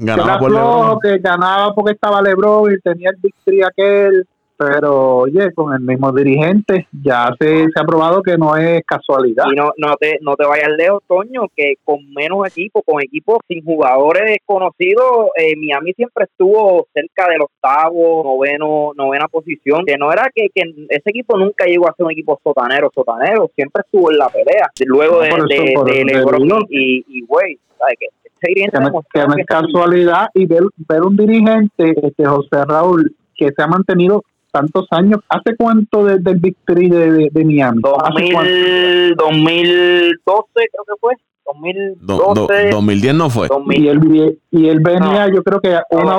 [0.00, 5.52] ganaba por flojo, que ganaba porque estaba LeBron y tenía el victory aquel pero oye,
[5.52, 9.44] con el mismo dirigente ya se, se ha probado que no es casualidad.
[9.50, 13.38] Y no, no, te, no te vayas lejos, Toño, que con menos equipos, con equipos
[13.48, 20.12] sin jugadores desconocidos, eh, Miami siempre estuvo cerca del octavo, noveno, novena posición, que no
[20.12, 24.10] era que, que ese equipo nunca llegó a ser un equipo sotanero, sotanero, siempre estuvo
[24.10, 24.70] en la pelea.
[24.86, 28.06] Luego de, de, LeBron y, y Wade, ¿sabes qué?
[28.44, 33.66] Que no, es casualidad y ver, ver un dirigente, este José Raúl, que se ha
[33.66, 34.22] mantenido
[34.54, 35.20] tantos años.
[35.28, 37.82] ¿Hace cuánto desde el Victory de, de, Miami?
[37.82, 41.14] 2000, 2012 creo que fue.
[41.46, 42.70] 2012.
[42.70, 43.48] 2010 no fue.
[43.70, 46.18] Y él, y él venía, yo creo que una,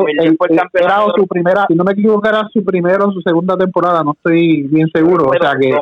[0.74, 4.12] era su primera, si no me equivoco, era su primera o su segunda temporada, no
[4.12, 5.26] estoy bien seguro.
[5.26, 5.76] o sea que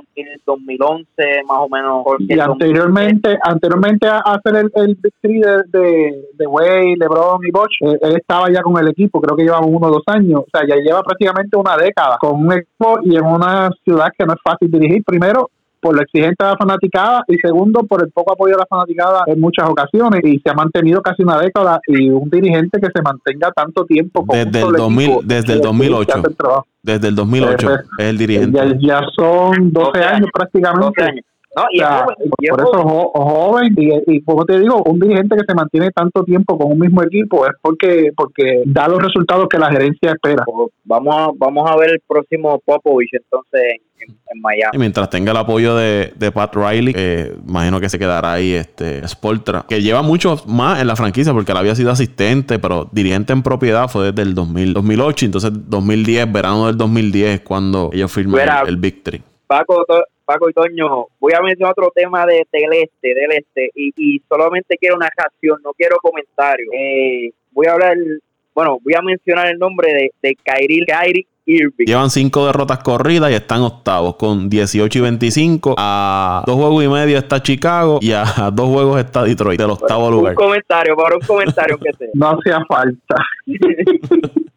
[0.46, 1.06] 2011
[1.48, 2.06] más o menos.
[2.20, 7.76] Y anteriormente, anteriormente a hacer el, el victory de, de, de Way, LeBron y Bosch,
[7.82, 10.68] él, estaba ya con el equipo, creo que llevaba uno o dos años, o sea,
[10.68, 14.40] ya lleva prácticamente una década con un equipo y en una ciudad que no es
[14.44, 15.04] fácil dirigir.
[15.04, 15.50] Primero,
[15.84, 19.24] por la exigencia de la fanaticada y segundo por el poco apoyo de la fanaticada
[19.28, 23.02] en muchas ocasiones y se ha mantenido casi una década y un dirigente que se
[23.02, 26.24] mantenga tanto tiempo desde el 2000 desde el 2008
[26.82, 28.78] desde el 2008 es el dirigente.
[28.80, 31.24] ya, son 12, años, prácticamente
[31.56, 32.88] No, y O sea, es joven, y es por eso joven.
[32.88, 36.72] jo- joven y, y como te digo, un dirigente que se mantiene tanto tiempo con
[36.72, 40.44] un mismo equipo es porque porque da los resultados que la gerencia espera.
[40.46, 44.78] Pues Vamos a, vamos a ver el próximo Popovich entonces en, en- en Y Miami.
[44.80, 49.08] mientras tenga el apoyo de, de Pat Riley, eh, imagino que se quedará ahí este
[49.08, 53.32] Spoltra, que lleva mucho más en la franquicia porque él había sido asistente, pero dirigente
[53.32, 58.12] en propiedad fue desde el 2000, 2008, entonces 2010, verano del 2010 es cuando ellos
[58.12, 58.62] firman Mira.
[58.64, 59.22] el, el Victory.
[59.48, 59.86] Paco,
[60.26, 64.22] Paco y Toño, voy a mencionar otro tema de, del este, del este, y, y
[64.30, 66.70] solamente quiero una reacción, no quiero comentarios.
[66.74, 67.98] Eh, voy a hablar,
[68.56, 71.86] bueno, voy a mencionar el nombre de, de Kyrie, Kyrie Irving.
[71.86, 75.76] Llevan cinco derrotas corridas y están octavos con 18 y 25.
[75.78, 80.08] A dos juegos y medio está Chicago y a dos juegos está Detroit, del octavo
[80.08, 80.36] un lugar.
[80.36, 82.08] comentario, para un comentario que sea.
[82.14, 83.16] No hacía falta.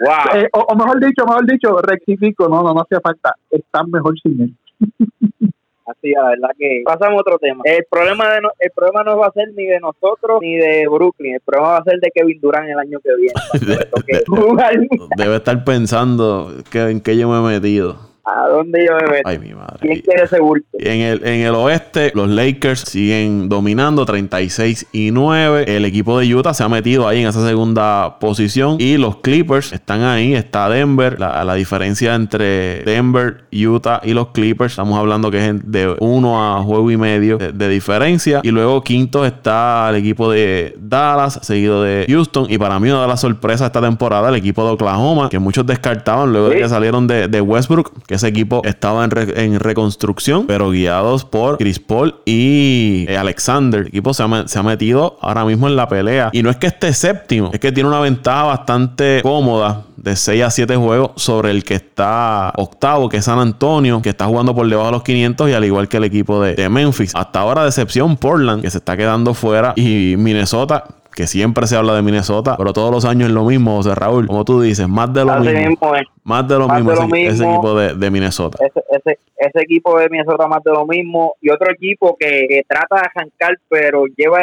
[0.00, 0.40] Wow.
[0.40, 3.34] Eh, o, o mejor dicho, mejor dicho, rectifico, no, no, no hacía falta.
[3.50, 4.54] Están mejor sin él.
[5.86, 7.62] Así, la verdad que pasamos a otro tema.
[7.64, 10.84] El problema de no- el problema no va a ser ni de nosotros ni de
[10.88, 11.34] Brooklyn.
[11.34, 13.32] El problema va a ser de Kevin Durant el año que viene.
[15.16, 17.98] Debe estar pensando que, en qué yo me he metido.
[18.26, 19.28] ¿A dónde yo me meto?
[19.28, 19.78] Ay, mi madre.
[19.80, 20.66] ¿Quién quiere ese bulto?
[20.72, 25.64] En el, en el oeste, los Lakers siguen dominando 36 y 9.
[25.68, 28.78] El equipo de Utah se ha metido ahí en esa segunda posición.
[28.80, 30.34] Y los Clippers están ahí.
[30.34, 31.20] Está Denver.
[31.20, 34.72] La, la diferencia entre Denver, Utah y los Clippers.
[34.72, 38.40] Estamos hablando que es de uno a juego y medio de, de diferencia.
[38.42, 42.46] Y luego quinto está el equipo de Dallas, seguido de Houston.
[42.48, 45.64] Y para mí una de las sorpresas esta temporada, el equipo de Oklahoma, que muchos
[45.64, 49.60] descartaban luego de que salieron de, de Westbrook, que ese equipo estaba en, re- en
[49.60, 53.82] reconstrucción, pero guiados por Chris Paul y eh, Alexander.
[53.82, 56.30] El equipo se ha, metido ahora mismo en la pelea.
[56.32, 60.42] Y no es que esté séptimo, es que tiene una ventaja bastante cómoda de 6
[60.44, 64.54] a 7 juegos sobre el que está octavo, que es San Antonio, que está jugando
[64.54, 67.12] por debajo de los 500 y al igual que el equipo de Memphis.
[67.14, 70.84] Hasta ahora decepción Portland, que se está quedando fuera, y Minnesota.
[71.16, 74.26] Que siempre se habla de Minnesota, pero todos los años es lo mismo, José Raúl.
[74.26, 75.68] Como tú dices, más de lo Así mismo.
[75.70, 76.06] mismo es.
[76.24, 77.52] Más de lo Más mismo, de ese, lo ese mismo.
[77.54, 78.58] equipo de, de Minnesota.
[78.64, 81.34] Ese, ese, ese equipo de Minnesota más de lo mismo.
[81.40, 84.42] Y otro equipo que, que trata de arrancar, pero lleva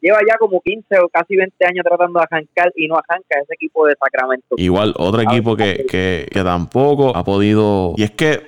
[0.00, 3.54] lleva ya como 15 o casi 20 años tratando de arrancar y no arranca ese
[3.54, 4.56] equipo de Sacramento.
[4.56, 7.94] Igual, otro equipo que, que, que tampoco ha podido.
[7.96, 8.40] Y es que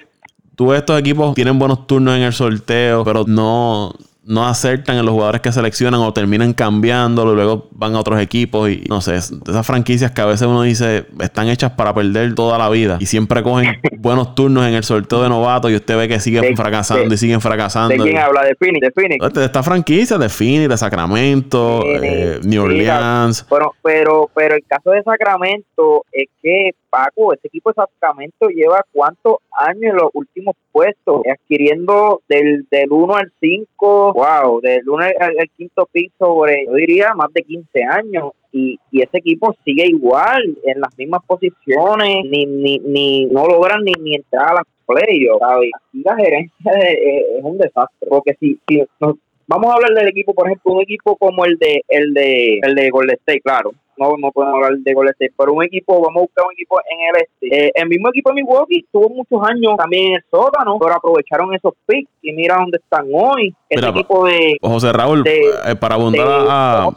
[0.57, 3.93] tú estos equipos tienen buenos turnos en el sorteo, pero no,
[4.29, 8.69] no acertan en los jugadores que seleccionan o terminan cambiándolo, luego van a otros equipos
[8.69, 12.59] y no sé, esas franquicias que a veces uno dice están hechas para perder toda
[12.59, 16.09] la vida y siempre cogen buenos turnos en el sorteo de novatos y usted ve
[16.09, 18.05] que siguen De- fracasando de- y siguen fracasando.
[18.05, 18.43] ¿De quién habla?
[18.45, 18.81] De Phoenix.
[18.87, 19.33] De Phoenix.
[19.33, 23.47] de esta franquicia de Phoenix, de Sacramento, Phoenix, eh, New sí, Orleans.
[23.49, 28.85] Pero, pero, pero el caso de Sacramento es que Paco, ese equipo de Sacramento lleva
[28.93, 35.05] cuántos años en los últimos puestos, adquiriendo del, del 1 al 5, wow, del 1
[35.05, 38.33] al, al quinto piso sobre, yo diría, más de 15 años.
[38.51, 43.85] Y, y ese equipo sigue igual, en las mismas posiciones, ni, ni, ni no logran
[43.85, 45.71] ni, ni entrar a las playoffs, ¿sabes?
[45.77, 49.17] Aquí la gerencia de- eh, es un desastre, porque si, si nos
[49.49, 52.75] vamos a hablar del equipo, por ejemplo, un equipo como el de el de el
[52.77, 53.73] de Golden State, claro.
[53.97, 56.79] No, no podemos hablar de Golden State, pero un equipo, vamos a buscar un equipo
[56.89, 57.67] en el este.
[57.67, 61.53] Eh, el mismo equipo de Milwaukee tuvo muchos años también en el sótano, pero aprovecharon
[61.53, 63.53] esos picks y mira dónde están hoy.
[63.69, 66.89] Ese Mira, equipo de José Raúl, de- eh, para abundar de- a,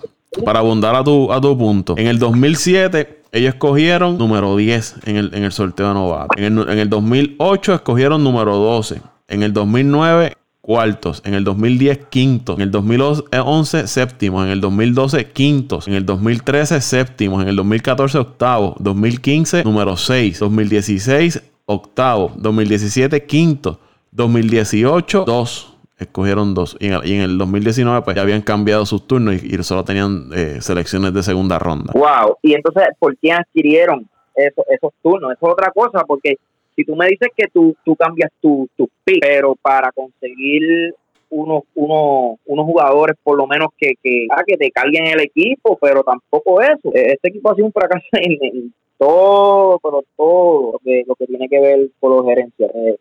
[0.46, 1.96] para abundar a tu, a tu punto.
[1.98, 6.38] En el 2007 ellos escogieron número 10 en el, en el sorteo de novatos.
[6.38, 9.02] En el, en el 2008 escogieron número 12.
[9.28, 11.21] En el 2009 cuartos.
[11.26, 12.56] En el 2010 quintos.
[12.58, 14.45] En el 2011 séptimos.
[14.45, 15.88] En el 2012 quintos.
[15.88, 17.41] En el 2013 séptimos.
[17.43, 18.76] En el 2014 octavos.
[18.80, 20.39] 2015 número 6.
[20.39, 22.32] 2016 octavo.
[22.38, 23.80] 2017 quinto.
[24.12, 26.76] 2018 dos escogieron dos.
[26.80, 29.63] Y en, el, y en el 2019, pues ya habían cambiado sus turnos y, y
[29.63, 31.93] solo tenían eh, selecciones de segunda ronda.
[31.93, 32.38] Wow.
[32.41, 35.32] Y entonces, ¿por qué adquirieron eso- esos turnos?
[35.34, 36.38] Eso es otra cosa, porque
[36.82, 40.96] si tú me dices que tú, tú cambias tu, tu pero para conseguir
[41.30, 45.78] unos, unos, unos jugadores por lo menos que, que, ah, que te carguen el equipo,
[45.80, 46.89] pero tampoco eso.
[46.94, 51.15] Eh, Este equipo ha sido un fracaso en, en todo, pero todo lo que, lo
[51.15, 52.72] que tiene que ver con los gerencias.
[52.74, 52.98] Eh,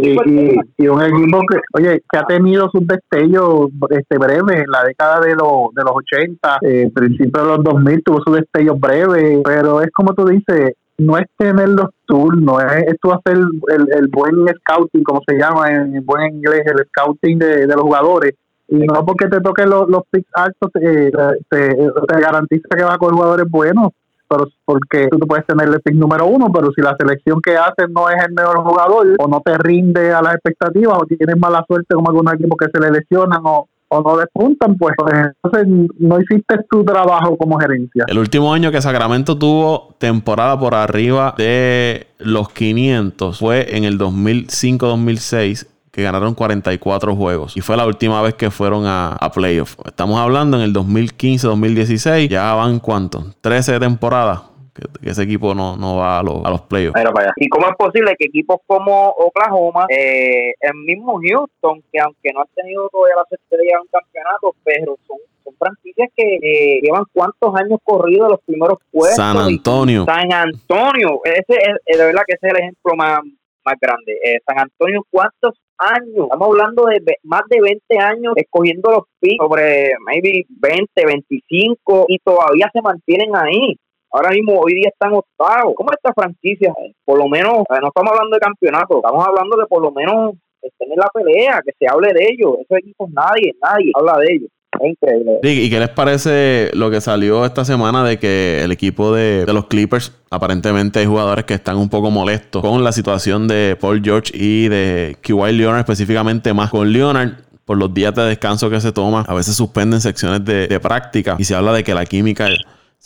[0.00, 4.70] Y, y, y un equipo que, oye, que ha tenido sus destellos este, breves en
[4.70, 8.80] la década de, los de los 80, eh, principios de los 2000 tuvo sus destellos
[8.80, 13.36] breves, pero es como tú dices, no es tener los turnos, es, es tú hacer
[13.36, 17.82] el, el buen scouting, como se llama en buen inglés, el scouting de, de los
[17.82, 18.34] jugadores.
[18.68, 21.12] Y no porque te toquen los, los picks altos, te,
[21.50, 23.90] te, te garantiza que vas coger jugadores buenos.
[24.28, 27.88] pero porque tú puedes tener el pick número uno, pero si la selección que haces
[27.90, 31.64] no es el mejor jugador o no te rinde a las expectativas o tienes mala
[31.68, 34.94] suerte como algunos equipos que se le lesionan o, o no despuntan, pues,
[35.42, 38.04] entonces no hiciste tu trabajo como gerencia.
[38.08, 43.98] El último año que Sacramento tuvo temporada por arriba de los 500 fue en el
[43.98, 47.56] 2005-2006 que ganaron 44 juegos.
[47.56, 49.76] Y fue la última vez que fueron a, a playoff.
[49.86, 52.28] Estamos hablando en el 2015-2016.
[52.28, 53.34] Ya van cuántos?
[53.40, 54.40] 13 temporadas
[54.76, 57.00] que, ese equipo no, no va a, los, a los playoffs.
[57.36, 62.40] ¿Y cómo es posible que equipos como Oklahoma, eh, el mismo Houston, que aunque no
[62.40, 67.04] han tenido todavía las estrellas en un campeonato, pero son son franquicias que eh, llevan
[67.12, 69.16] cuántos años corridos los primeros puestos.
[69.16, 70.04] San Antonio.
[70.04, 73.20] San Antonio, ese es, de verdad que ese es el ejemplo más,
[73.64, 74.18] más grande.
[74.24, 76.24] Eh, San Antonio, ¿cuántos años?
[76.24, 82.18] Estamos hablando de más de 20 años escogiendo los picks sobre maybe 20, 25 y
[82.18, 83.78] todavía se mantienen ahí.
[84.16, 85.74] Ahora mismo, hoy día están octavos.
[85.76, 86.72] ¿Cómo esta franquicia?
[87.04, 90.32] Por lo menos, eh, no estamos hablando de campeonato, estamos hablando de por lo menos
[90.62, 92.54] estén en la pelea, que se hable de ellos.
[92.62, 94.48] Esos equipos nadie, nadie habla de ellos.
[94.80, 95.38] Increíble.
[95.42, 99.66] ¿Y qué les parece lo que salió esta semana de que el equipo de, los
[99.66, 104.32] Clippers, aparentemente hay jugadores que están un poco molestos con la situación de Paul George
[104.34, 107.32] y de Kawhi Leonard, específicamente más con Leonard?
[107.66, 111.36] Por los días de descanso que se toma, a veces suspenden secciones de, de práctica
[111.38, 112.48] y se habla de que la química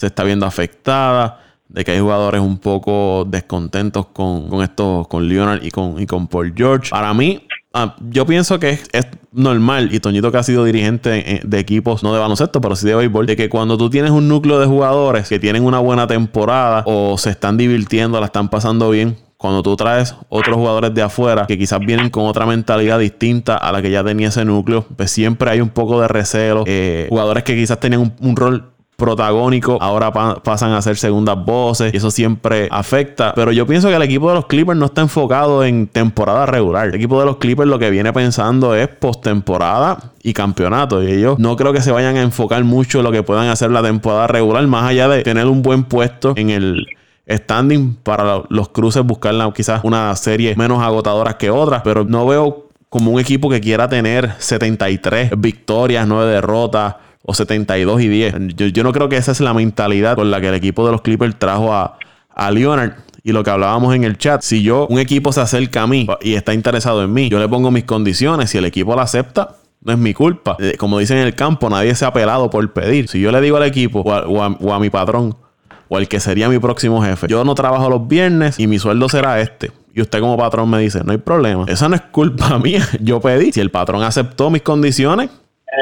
[0.00, 5.28] se está viendo afectada, de que hay jugadores un poco descontentos con, con esto, con
[5.28, 6.88] Leonard y con, y con Paul George.
[6.88, 11.58] Para mí, Ah, yo pienso que es, normal, y Toñito que ha sido dirigente de
[11.60, 14.58] equipos, no de baloncesto, pero sí de béisbol, de que cuando tú tienes un núcleo
[14.58, 19.18] de jugadores que tienen una buena temporada o se están divirtiendo, la están pasando bien,
[19.36, 23.70] cuando tú traes otros jugadores de afuera que quizás vienen con otra mentalidad distinta a
[23.70, 26.64] la que ya tenía ese núcleo, pues siempre hay un poco de recelo.
[26.66, 28.69] Eh, jugadores que quizás tenían un rol
[29.00, 33.32] protagónico ahora pasan a ser segundas voces y eso siempre afecta.
[33.34, 36.88] Pero yo pienso que el equipo de los Clippers no está enfocado en temporada regular.
[36.88, 41.02] El equipo de los Clippers lo que viene pensando es postemporada y campeonato.
[41.02, 43.72] Y ellos no creo que se vayan a enfocar mucho en lo que puedan hacer
[43.72, 46.86] la temporada regular, más allá de tener un buen puesto en el
[47.28, 52.68] standing para los cruces, buscar quizás una serie menos agotadora que otras, pero no veo
[52.88, 58.34] como un equipo que quiera tener 73 victorias, 9 derrotas o 72 y 10.
[58.72, 61.02] Yo, no creo que esa es la mentalidad con la que el equipo de los
[61.02, 61.98] Clippers trajo a,
[62.34, 62.92] a Leonard.
[63.22, 66.06] Y lo que hablábamos en el chat, si yo, un equipo se acerca a mí
[66.22, 69.56] y está interesado en mí, yo le pongo mis condiciones, si el equipo la acepta,
[69.82, 70.56] no es mi culpa.
[70.58, 73.08] Eh, como dicen en el campo, nadie se ha apelado por pedir.
[73.08, 75.36] Si yo le digo al equipo o a, mi patrón
[75.88, 79.08] o al que sería mi próximo jefe, yo no trabajo los viernes y mi sueldo
[79.08, 79.72] será este.
[79.94, 81.64] Y usted como patrón me dice, no hay problema.
[81.66, 82.86] Esa no es culpa mía.
[83.00, 83.52] Yo pedí.
[83.52, 85.30] Si el patrón aceptó mis condiciones,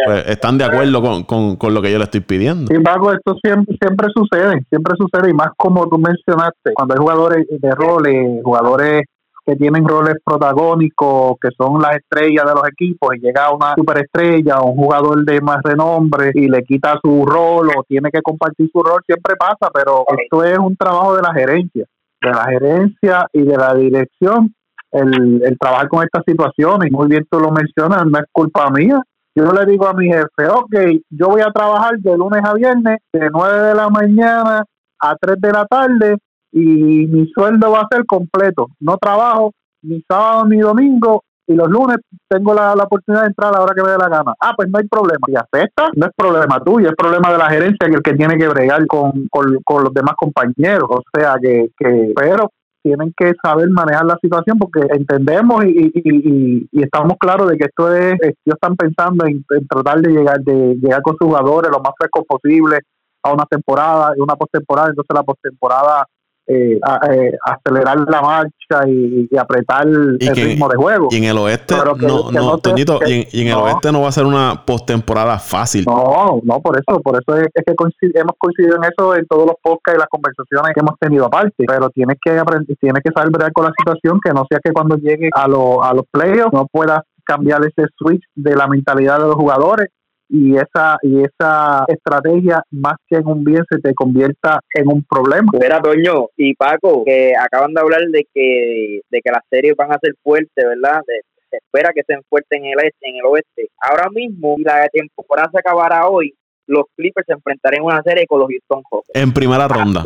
[0.06, 2.66] pues, están de acuerdo con, con, lo que yo le estoy pidiendo.
[2.66, 6.98] Sin embargo, esto siempre, siempre sucede, siempre sucede, y más como tú mencionaste, cuando hay
[6.98, 9.02] jugadores de roles, jugadores
[9.46, 14.58] que tienen roles protagónicos, que son las estrellas de los equipos, y llega una superestrella
[14.58, 18.68] o un jugador de más renombre y le quita su rol o tiene que compartir
[18.70, 21.86] su rol, siempre pasa, pero esto es un trabajo de la gerencia,
[22.20, 24.54] de la gerencia y de la dirección,
[24.92, 26.92] el, el trabajar con estas situaciones.
[26.92, 29.00] Muy bien tú lo mencionas, no es culpa mía,
[29.38, 30.74] yo le digo a mi jefe, ok,
[31.10, 34.64] yo voy a trabajar de lunes a viernes, de 9 de la mañana
[35.00, 36.16] a 3 de la tarde
[36.52, 38.68] y mi sueldo va a ser completo.
[38.80, 41.96] No trabajo ni sábado ni domingo y los lunes
[42.28, 44.34] tengo la, oportunidad de entrar a la hora que me dé la gana.
[44.40, 45.20] Ah, pues no hay problema.
[45.28, 48.36] Y acepta, no es problema tuyo, es problema de la gerencia que el que tiene
[48.36, 50.88] que bregar con, con, los demás compañeros.
[50.90, 52.50] O sea que, que pero
[52.82, 57.64] tienen que saber manejar la situación porque entendemos y, y, y, estamos claros de que
[57.64, 61.80] esto es, ellos están pensando en, tratar de llegar de llegar con sus jugadores lo
[61.80, 62.78] más fresco posible
[63.22, 66.06] a una temporada y una postemporada, entonces la postemporada
[66.50, 66.80] eh,
[67.10, 71.08] eh, acelerar la marcha y, apretar el ritmo de juego.
[71.10, 74.24] Y en el oeste, no, no, Toñito, y, en, el oeste no va a ser
[74.24, 75.84] una postemporada fácil.
[75.86, 77.74] No, no, por eso, por eso es, que
[78.14, 81.64] hemos coincidido en eso en todos los podcasts y las conversaciones que hemos tenido aparte.
[81.66, 84.96] Pero tienes que aprender, tienes que saber con la situación, que no sea que cuando
[84.96, 89.34] llegue a, a los playoffs no puedas cambiar ese switch de la mentalidad de los
[89.34, 89.88] jugadores
[90.28, 95.04] y esa y esa estrategia más que en un bien se te convierta en un
[95.04, 95.50] problema.
[95.52, 99.92] Mira, Toño y Paco, que acaban de hablar de que de que las series van
[99.92, 101.02] a ser fuertes, ¿verdad?
[101.50, 103.68] se espera que sean fuertes en el este, en el oeste.
[103.80, 106.34] Ahora mismo, si la temporada se acabará hoy,
[106.68, 109.20] los Clippers se enfrentarán en una serie con los Houston Rockets.
[109.20, 110.04] En primera ronda.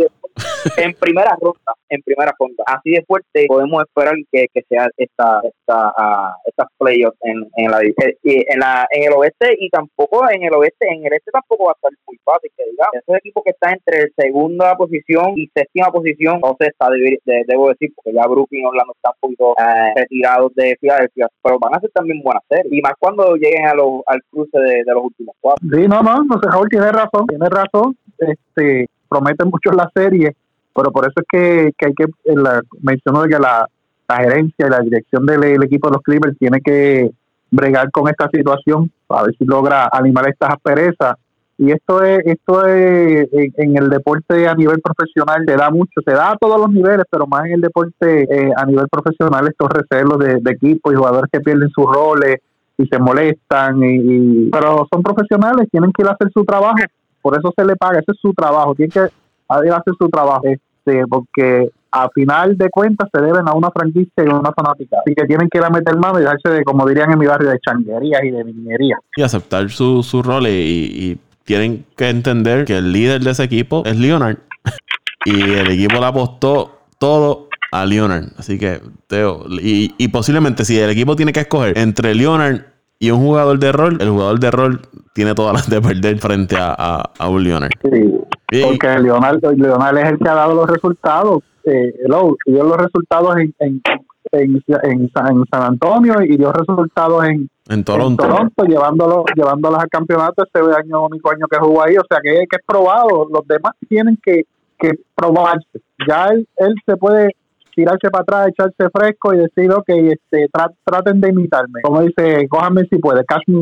[0.78, 2.64] en primera ronda, en primera ronda.
[2.66, 7.70] Así de fuerte podemos esperar que, que sea esta esta uh, estas playoffs en, en
[7.70, 11.30] la eh, en la en el oeste y tampoco en el oeste, en el este
[11.30, 12.94] tampoco va a estar muy fácil que digamos.
[12.94, 17.68] Esos equipos que están entre segunda posición y séptima posición, no sé, está de, debo
[17.68, 21.74] decir, porque ya Brooklyn y Orlando están un poquito uh, retirados de Filadelfia, pero van
[21.74, 22.72] a ser también buenas series.
[22.72, 25.62] Y más cuando lleguen a los, al cruce de, de los últimos cuatro.
[25.68, 27.96] Sí, no, no, no sé, Raúl tiene razón, tiene razón.
[28.18, 30.36] Este, prometen mucho la serie,
[30.74, 33.66] pero por eso es que, que hay que, la, menciono que la,
[34.08, 37.10] gerencia y la dirección del, equipo de los Clippers tiene que
[37.50, 41.14] bregar con esta situación a ver si logra animar estas asperezas.
[41.56, 46.00] Y esto es, esto es en, en, el deporte a nivel profesional, se da mucho,
[46.04, 49.48] se da a todos los niveles, pero más en el deporte eh, a nivel profesional,
[49.48, 52.40] estos recelos de, de equipos y jugadores que pierden sus roles
[52.82, 56.76] y se molestan, y, pero son profesionales, tienen que ir a hacer su trabajo
[57.22, 61.06] por eso se le paga, ese es su trabajo, tiene que hacer su trabajo, este,
[61.06, 65.14] porque a final de cuentas se deben a una franquicia y a una fanática, así
[65.14, 67.48] que tienen que ir a meter mano y dejarse de, como dirían en mi barrio,
[67.48, 68.98] de changuerías y de minería.
[69.16, 73.44] Y aceptar su, su rol y, y tienen que entender que el líder de ese
[73.44, 74.38] equipo es Leonard
[75.24, 78.32] y el equipo le apostó todo a Leonard.
[78.36, 82.71] Así que, Teo, y, y, posiblemente si el equipo tiene que escoger entre Leonard
[83.02, 84.80] y un jugador de rol, el jugador de rol
[85.12, 87.72] tiene todas las de perder frente a, a, a un Leonard.
[87.82, 88.14] Sí,
[88.52, 91.42] y, porque Leonard, Leonard es el que ha dado los resultados.
[91.64, 93.82] Eh, hello, dio los resultados en, en,
[94.30, 100.44] en, en, San Antonio y dio resultados en, en Toronto, Toronto llevándolo, llevándolos al campeonato
[100.44, 101.96] ese año, único año que jugó ahí.
[101.96, 103.26] O sea que, que es probado.
[103.32, 104.44] Los demás tienen que,
[104.78, 105.80] que probarse.
[106.08, 107.34] Ya él, él se puede
[107.74, 111.80] tirarse para atrás, echarse fresco y decir, ok, este, tra traten de imitarme.
[111.82, 113.58] Como dice, cójanme si puede, catch me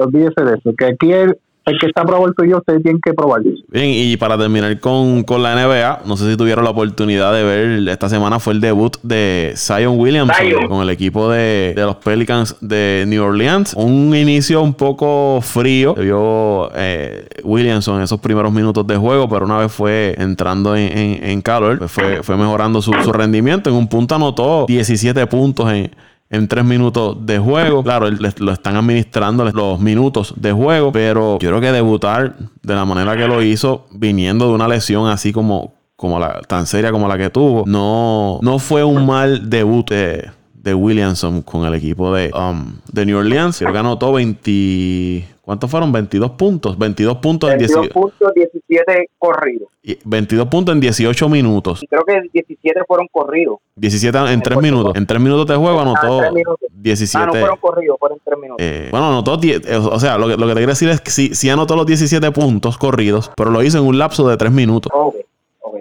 [0.00, 3.14] olvídese de eso, que aquí el, el que está probado el tuyo, ustedes tienen que
[3.14, 3.50] probarlo.
[3.68, 7.42] Bien, y para terminar con, con, la NBA, no sé si tuvieron la oportunidad de
[7.42, 10.68] ver, esta semana fue el debut de Zion Williamson Zion.
[10.68, 13.74] con el equipo de, de, los Pelicans de New Orleans.
[13.74, 19.46] Un inicio un poco frío, vio eh, Williamson en esos primeros minutos de juego, pero
[19.46, 23.70] una vez fue entrando en, en, en calor, pues fue, fue mejorando su, su rendimiento.
[23.70, 25.90] En un punto anotó 17 puntos en
[26.34, 27.82] en tres minutos de juego.
[27.82, 32.84] Claro, lo están administrando los minutos de juego, pero yo creo que debutar de la
[32.84, 37.08] manera que lo hizo, viniendo de una lesión así como, como la, tan seria como
[37.08, 40.30] la que tuvo, no, no fue un mal debut de,
[40.64, 43.58] de Williamson con el equipo de, um, de New Orleans.
[43.58, 45.28] Creo que anotó 20.
[45.42, 45.92] ¿Cuántos fueron?
[45.92, 46.78] 22 puntos.
[46.78, 47.92] 22 puntos 22 en 18.
[47.92, 49.68] puntos, 17 corridos.
[50.04, 51.82] 22 puntos en 18 minutos.
[51.82, 53.58] Y creo que 17 fueron corridos.
[53.76, 54.96] 17 en, en 3 minutos.
[54.96, 56.30] En 3 minutos de juego anotó ah,
[56.72, 57.22] 17.
[57.22, 58.66] Ah, no fueron corridos, fueron 3 minutos.
[58.66, 59.68] Eh, bueno, anotó 10.
[59.70, 61.84] O sea, lo que, lo que te quiero decir es que sí, sí anotó los
[61.84, 64.90] 17 puntos corridos, pero lo hizo en un lapso de 3 minutos.
[64.94, 65.26] Okay.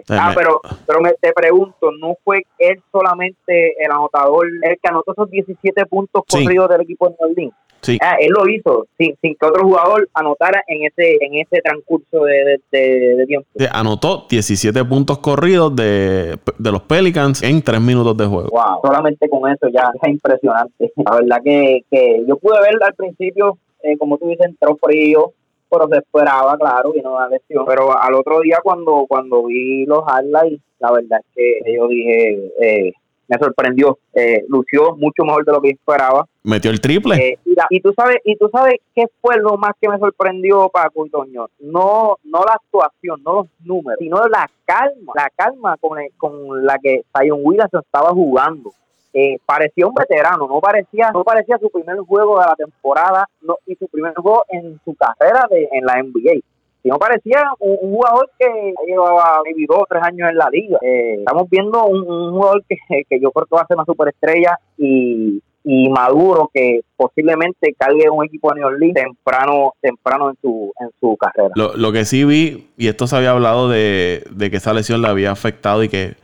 [0.09, 5.11] Ah, pero, pero me, te pregunto, ¿no fue él solamente el anotador, el que anotó
[5.11, 6.43] esos 17 puntos sí.
[6.43, 7.51] corridos del equipo de New?
[7.81, 7.97] Sí.
[8.01, 12.23] Ah, él lo hizo sin, sin, que otro jugador anotara en ese en ese transcurso
[12.23, 13.47] de, de, de, de tiempo.
[13.73, 18.47] Anotó 17 puntos corridos de, de, los Pelicans en 3 minutos de juego.
[18.51, 20.93] Wow, solamente con eso ya es impresionante.
[20.95, 25.33] La verdad que, que yo pude ver al principio, eh, como tú dices, entró frío,
[25.73, 27.65] pero se esperaba, claro, vino una lesión.
[27.65, 32.51] Pero al otro día cuando cuando vi los highlights, la verdad es que yo dije,
[32.61, 32.93] eh,
[33.27, 36.27] me sorprendió, eh, lució mucho mejor de lo que esperaba.
[36.43, 37.15] Metió el triple.
[37.15, 41.05] Eh, y tú sabes, y tú sabes qué fue lo más que me sorprendió Paco
[41.05, 45.99] y Toño, no, no la actuación, no los números, sino la calma, la calma con,
[45.99, 48.71] el, con la que Zion Williamson estaba jugando.
[49.13, 53.57] Eh, parecía un veterano, no parecía, no parecía su primer juego de la temporada no,
[53.67, 56.41] y su primer juego en su carrera de, en la NBA.
[56.81, 60.79] Si no parecía un, jugador que llevaba vivido dos o tres años en la liga.
[60.81, 62.75] Eh, estamos viendo un, un jugador que,
[63.09, 68.09] que, yo creo que va a ser una superestrella y, y maduro que posiblemente cargue
[68.09, 71.53] un equipo de New Orleans temprano, temprano en su, en su carrera.
[71.55, 75.01] Lo, lo que sí vi, y esto se había hablado de, de que esa lesión
[75.01, 76.15] le había afectado y que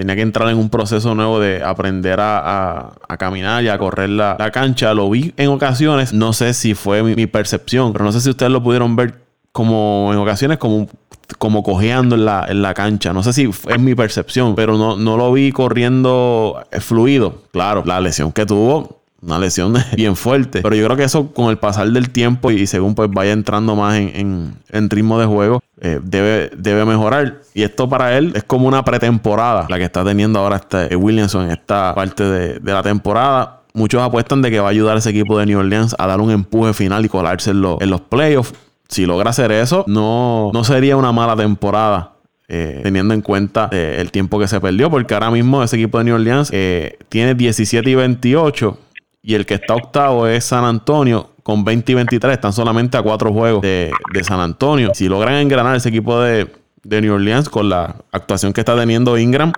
[0.00, 4.08] tenía que entrar en un proceso nuevo de aprender a, a, caminar y a correr
[4.08, 4.94] la, la, cancha.
[4.94, 8.30] Lo vi en ocasiones, no sé si fue mi, mi, percepción, pero no sé si
[8.30, 9.20] ustedes lo pudieron ver
[9.52, 10.88] como en ocasiones como,
[11.36, 13.12] como cojeando en la, en la cancha.
[13.12, 17.42] No sé si es mi percepción, pero no, no lo vi corriendo fluido.
[17.52, 20.62] Claro, la lesión que tuvo una lesión bien fuerte.
[20.62, 23.76] Pero yo creo que eso con el pasar del tiempo y según pues vaya entrando
[23.76, 27.40] más en, en, ritmo de juego, eh, debe, debe mejorar.
[27.54, 31.44] Y esto para él es como una pretemporada, la que está teniendo ahora este Williamson
[31.44, 34.98] en esta parte de, de la temporada muchos apuestan de que va a ayudar a
[34.98, 37.90] ese equipo de New Orleans a dar un empuje final y colarse en, lo, en
[37.90, 38.54] los playoffs.
[38.88, 42.14] Si logra hacer eso, no, no sería una mala temporada
[42.48, 45.98] eh, teniendo en cuenta eh, el tiempo que se perdió, porque ahora mismo ese equipo
[45.98, 48.78] de New Orleans eh, tiene 17 y 28
[49.22, 53.02] y el que está octavo es San Antonio con 20 y 23, están solamente a
[53.02, 53.92] cuatro juegos de,
[54.22, 54.92] San Antonio.
[54.94, 56.46] Si logran engranar ese equipo de,
[56.82, 59.52] de New Orleans con la actuación que está teniendo Ingram,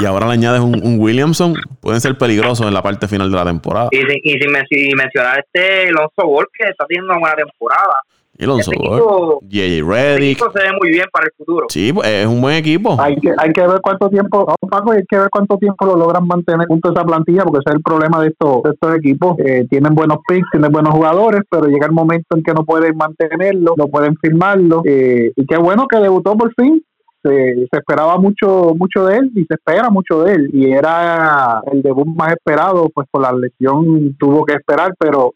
[0.00, 3.44] y ahora le añades un, Williamson, pueden ser peligrosos en la parte final de la
[3.44, 3.88] temporada.
[3.92, 8.00] Y, y sin, mencionar este Alonso Ball, que está teniendo una temporada.
[8.36, 9.86] Y Alonso este Ball, J.J.
[9.86, 10.38] Reddick.
[10.38, 11.66] se ve muy bien para el futuro.
[11.68, 12.96] Sí, pues, es un buen equipo.
[12.98, 16.26] Hay que, hay que ver cuánto tiempo, Paco, hay que ver cuánto tiempo lo logran
[16.26, 19.36] mantener junto a esa plantilla, porque ese es el problema de estos, de estos equipos.
[19.38, 22.96] Eh, tienen buenos picks, tienen buenos jugadores, pero llega el momento en que no pueden
[22.96, 24.82] mantenerlo, no pueden firmarlo.
[24.84, 26.82] Eh, y qué bueno que debutó por fin
[27.24, 31.82] se, esperaba mucho mucho de él y se espera mucho de él y era el
[31.82, 35.32] debut más esperado pues por la lesión tuvo que esperar pero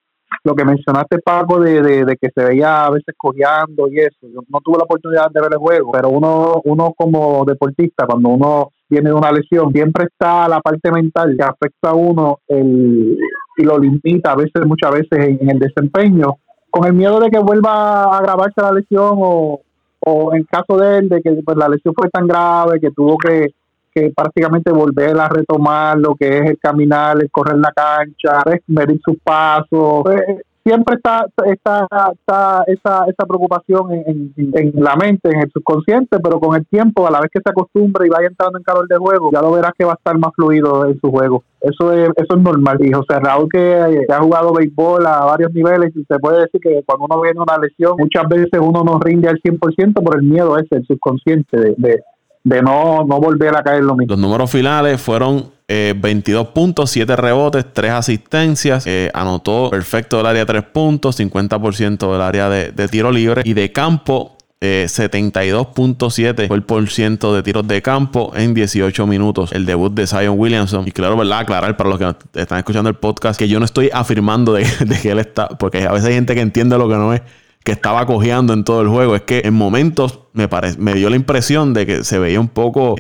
[0.49, 4.27] lo que mencionaste Paco de, de, que se veía a veces cojeando y eso.
[4.33, 8.31] Yo no tuve la oportunidad de ver el juego pero uno uno como deportista cuando
[8.31, 13.19] uno viene de una lesión siempre está la parte mental que afecta a uno el,
[13.57, 16.39] y lo limita a veces muchas veces en el desempeño
[16.71, 19.61] con el miedo de que vuelva a agravarse la lesión o,
[20.01, 23.17] o en caso de él, de que pues, la lesión fue tan grave que tuvo
[23.19, 23.49] que,
[23.95, 29.01] que prácticamente volver a retomar lo que es el caminar, el correr la cancha, medir
[29.05, 30.03] sus pasos.
[30.05, 30.23] Pues,
[30.69, 36.39] siempre está, está, está esa, esa preocupación en, en, la mente, en el subconsciente, pero
[36.39, 38.99] con el tiempo, a la vez que se acostumbra y vaya entrando en calor de
[38.99, 41.43] juego, ya lo verás que va a estar más fluido en su juego.
[41.61, 42.79] Eso es, eso es normal.
[42.81, 46.83] Y José Raúl, que, ha jugado béisbol a varios niveles, y se puede decir que
[46.85, 50.59] cuando uno viene una lesión, muchas veces uno no rinde al 100% por el miedo
[50.59, 52.03] ese, el subconsciente de,
[52.49, 54.15] de no, no volver a caer lo mismo.
[54.15, 58.87] Los números finales fueron 22 eh, puntos, 7 rebotes, 3 asistencias.
[58.87, 63.43] Eh, anotó perfecto del área 3 puntos, 50% del área de, tiro libre.
[63.45, 69.07] Y de campo, 72.7 eh, fue el por ciento de tiros de campo en 18
[69.07, 69.53] minutos.
[69.53, 70.89] El debut de Zion Williamson.
[70.89, 71.41] Y claro, ¿verdad?
[71.41, 74.65] Aclarar para los que están escuchando el podcast que yo no estoy afirmando de,
[75.03, 77.21] que él está, porque a veces hay gente que entiende lo que no es,
[77.65, 79.17] que estaba cojeando en todo el juego.
[79.17, 80.49] Es que en momentos me,
[80.79, 82.97] me dio la impresión de que se veía un poco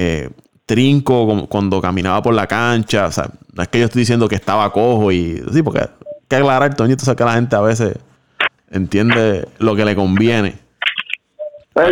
[0.66, 3.06] trinco cuando caminaba por la cancha.
[3.06, 5.42] O sea, no es que yo estoy diciendo que estaba cojo y.
[5.52, 5.88] Sí, porque hay
[6.28, 7.96] que aclarar, Toñito, que la gente a veces
[8.70, 10.56] entiende lo que le conviene.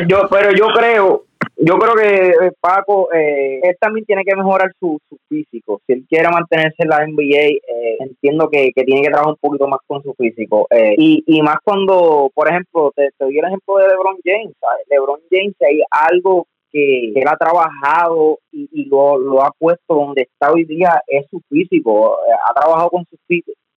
[0.09, 1.26] Yo, pero yo creo,
[1.57, 4.99] yo creo que eh, Paco, eh, él también tiene que mejorar su,
[5.29, 5.81] físico.
[5.87, 9.67] Si él quiere mantenerse en la NBA, eh, entiendo que, tiene que trabajar un poquito
[9.67, 10.67] más con su físico.
[10.97, 14.55] y, y más cuando, por ejemplo, te, te doy el ejemplo de LeBron James.
[14.91, 20.53] LeBron James, hay algo que, él ha trabajado y, lo, lo, ha puesto donde está
[20.53, 22.17] hoy día es su físico.
[22.49, 23.17] Ha trabajado con su,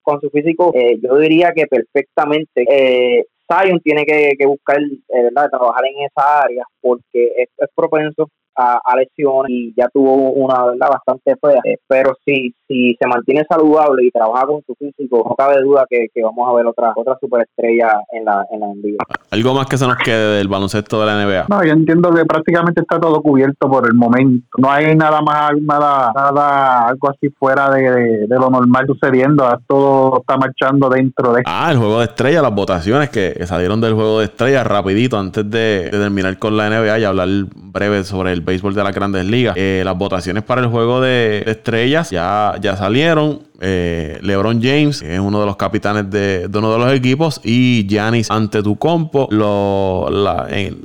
[0.02, 2.66] con su físico, eh, yo diría que perfectamente.
[2.68, 8.96] Eh, Zion tiene que, buscar, eh, ¿verdad?, trabajar en esa área porque es propenso a,
[8.96, 11.62] lesiones y ya tuvo una verdad bastante fea.
[11.64, 15.86] Eh, pero si, si se mantiene saludable y trabaja con su físico, no cabe duda
[15.90, 19.04] que, vamos a ver otra, otra superestrella en la, en la NBA.
[19.32, 21.46] ¿Algo más que se nos quede del baloncesto de la NBA?
[21.50, 24.48] No, yo entiendo que prácticamente está todo cubierto por el momento.
[24.58, 29.48] No hay nada más, nada, nada algo así fuera de, lo normal sucediendo.
[29.68, 31.44] Todo está marchando dentro de...
[31.46, 35.50] Ah, el juego de estrellas, las votaciones que salieron del juego de estrellas rapidito antes
[35.50, 39.26] de, de terminar con la NBA y hablar breve sobre el béisbol de las grandes
[39.26, 39.56] ligas.
[39.58, 43.42] Eh, las votaciones para el juego de, estrellas ya, ya salieron.
[43.62, 47.86] Eh, LeBron James, que es uno de los capitanes de, uno de los equipos, y
[47.88, 49.28] Giannis ante tu compo.
[49.32, 50.08] Lo,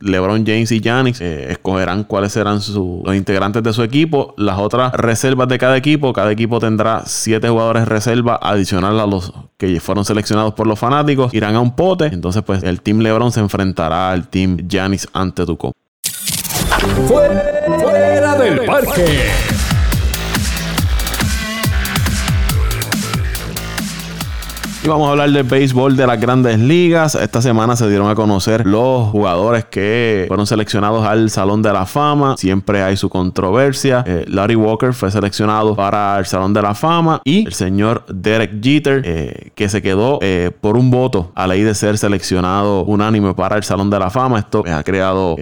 [0.00, 2.60] LeBron James y Giannis eh, escogerán cuáles serán
[3.04, 4.34] los integrantes de su equipo.
[4.36, 6.12] Las otras reservas de cada equipo.
[6.12, 11.32] Cada equipo tendrá 7 jugadores reserva adicional a los que fueron seleccionados por los fanáticos.
[11.34, 12.06] Irán a un pote.
[12.06, 15.56] Entonces pues el Team LeBron se enfrentará al Team Giannis ante tu
[16.82, 17.78] copa.
[17.78, 19.51] Fuera del parque.
[24.84, 27.14] Y vamos a hablar del béisbol de las grandes ligas.
[27.14, 31.86] Esta semana se dieron a conocer los jugadores que fueron seleccionados al Salón de la
[31.86, 32.36] Fama.
[32.36, 34.02] Siempre hay su controversia.
[34.04, 38.60] Eh, Larry Walker fue seleccionado para el Salón de la Fama y el señor Derek
[38.60, 43.34] Jeter, eh, que se quedó eh, por un voto a ley de ser seleccionado unánime
[43.34, 44.40] para el Salón de la Fama.
[44.40, 45.36] Esto ha creado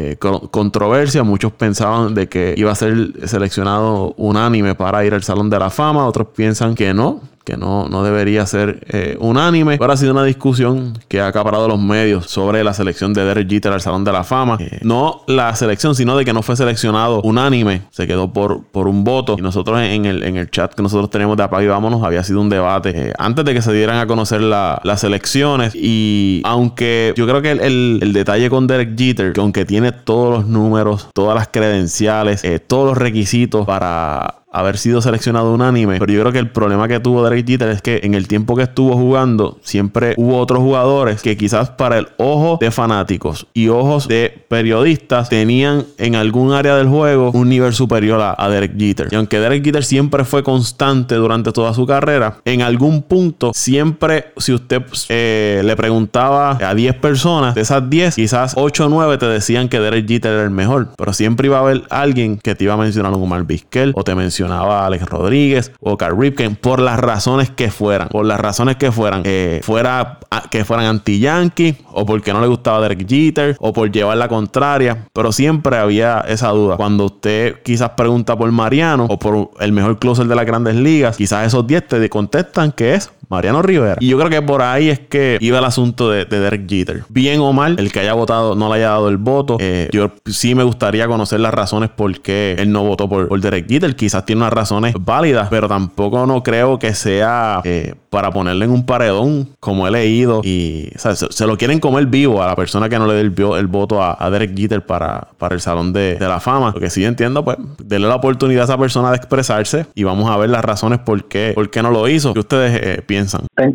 [0.50, 1.22] controversia.
[1.22, 5.70] Muchos pensaban de que iba a ser seleccionado unánime para ir al Salón de la
[5.70, 6.06] Fama.
[6.06, 9.78] Otros piensan que no, que no, no debería ser eh, unánime.
[9.80, 13.48] Ahora ha sido una discusión que ha acaparado los medios sobre la selección de Derek
[13.48, 14.58] Jeter al Salón de la Fama.
[14.60, 17.82] Eh, no la selección, sino de que no fue seleccionado unánime.
[17.90, 19.36] Se quedó por, por un voto.
[19.38, 22.40] Y nosotros en el, en el chat que nosotros tenemos de Apague Vámonos había sido
[22.40, 25.74] un debate eh, antes de que se dieran a conocer las elecciones.
[25.74, 30.38] Y aunque yo creo que el, el, detalle con Derek Jeter, que aunque tiene todos
[30.38, 35.98] los números, todas las credenciales, todos los requisitos para haber sido seleccionado unánime.
[35.98, 38.56] Pero yo creo que el problema que tuvo Derek Jeter es que en el tiempo
[38.56, 43.68] que estuvo jugando, siempre hubo otros jugadores que quizás para el ojo de fanáticos y
[43.68, 49.08] ojos de periodistas tenían en algún área del juego un nivel superior a, Derek Jeter.
[49.12, 54.32] Y aunque Derek Jeter siempre fue constante durante toda su carrera, en algún punto siempre,
[54.38, 59.18] si usted eh, le preguntaba a 10 personas, de esas 10, quizás 8 o 9
[59.18, 60.88] te decían que Derek Jeter era el mejor.
[60.96, 64.02] Pero siempre iba a haber alguien que te iba a mencionar un Omar Vizquel o
[64.02, 68.40] te mencionaba a Alex Rodríguez o Carl Ripken por las razones que fueran, por las
[68.40, 70.18] razones que fueran, eh, fuera
[70.50, 75.06] que fueran anti-yankee o porque no le gustaba Derek Jeter o por llevar la contraria,
[75.12, 76.76] pero siempre había esa duda.
[76.76, 81.16] Cuando usted quizás pregunta por Mariano o por el mejor closer de las grandes ligas,
[81.16, 83.96] quizás esos 10 te contestan que es Mariano Rivera.
[84.00, 87.04] Y yo creo que por ahí es que iba el asunto de, Derek Jeter.
[87.08, 89.56] Bien o mal, el que haya votado no le haya dado el voto.
[89.60, 93.68] Eh, yo sí me gustaría conocer las razones por qué él no votó por, Derek
[93.68, 93.94] Jeter.
[93.94, 98.72] Quizás tiene unas razones válidas, pero tampoco no creo que sea eh, para ponerle en
[98.72, 100.40] un paredón, como he leído.
[100.42, 103.30] Y se, lo quieren comer vivo a la persona que no le dé el,
[103.68, 106.72] voto a, Derek Jeter para, para el Salón de, la Fama.
[106.74, 110.28] Lo que sí entiendo, pues, denle la oportunidad a esa persona de expresarse y vamos
[110.28, 112.34] a ver las razones por qué, por qué no lo hizo.
[112.34, 113.02] ¿Qué ustedes eh?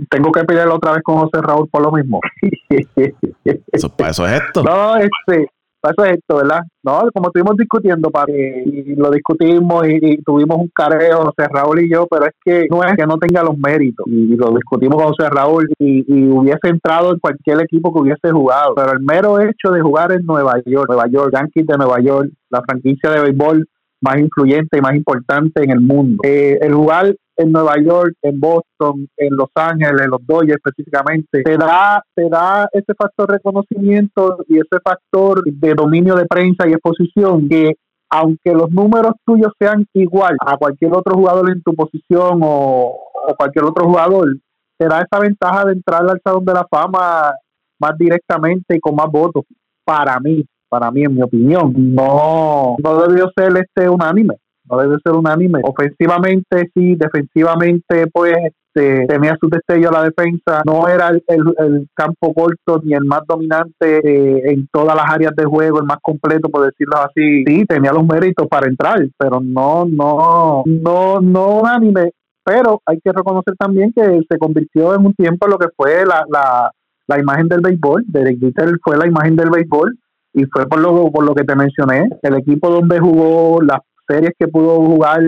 [0.09, 2.19] Tengo que pedirlo otra vez con José Raúl por lo mismo.
[3.71, 4.63] eso, para eso es esto.
[4.63, 5.49] No, este,
[5.81, 6.61] para eso es esto, ¿verdad?
[6.83, 11.91] No, como estuvimos discutiendo, para, y lo discutimos y, tuvimos un careo, José Raúl y
[11.91, 14.05] yo, pero es que no es que no tenga los méritos.
[14.07, 18.31] Y, lo discutimos con José Raúl y, y, hubiese entrado en cualquier equipo que hubiese
[18.31, 18.75] jugado.
[18.75, 22.29] Pero el mero hecho de jugar en Nueva York, Nueva York, Yankees de Nueva York,
[22.49, 23.67] la franquicia de béisbol
[24.01, 26.21] más influyente y más importante en el mundo.
[26.23, 31.43] Eh, el jugar en Nueva York, en Boston, en Los Ángeles, en los Dodgers específicamente,
[31.43, 36.73] te da, te da ese factor reconocimiento y ese factor de dominio de prensa y
[36.73, 37.73] exposición que
[38.09, 42.95] aunque los números tuyos sean igual a cualquier otro jugador en tu posición o,
[43.27, 44.37] o cualquier otro jugador,
[44.77, 47.33] te da esa ventaja de entrar al Salón de la Fama
[47.79, 49.43] más directamente y con más votos
[49.83, 54.35] para mí para mí, en mi opinión, no, no debió ser este unánime.
[54.69, 55.61] No debe ser unánime.
[55.63, 58.33] Ofensivamente sí, defensivamente pues
[58.75, 60.61] este, tenía su destello a la defensa.
[60.65, 65.35] No era el, el, campo corto ni el más dominante eh, en todas las áreas
[65.35, 67.43] de juego, el más completo, por decirlo así.
[67.45, 72.11] Sí, tenía los méritos para entrar, pero no, no, no, no unánime.
[72.43, 76.05] Pero hay que reconocer también que se convirtió en un tiempo en lo que fue
[76.05, 76.71] la, la,
[77.07, 78.03] la imagen del béisbol.
[78.07, 79.97] Derek Jeter fue la imagen del béisbol
[80.33, 84.31] y fue por lo, por lo que te mencioné, el equipo donde jugó, las series
[84.37, 85.21] que pudo jugar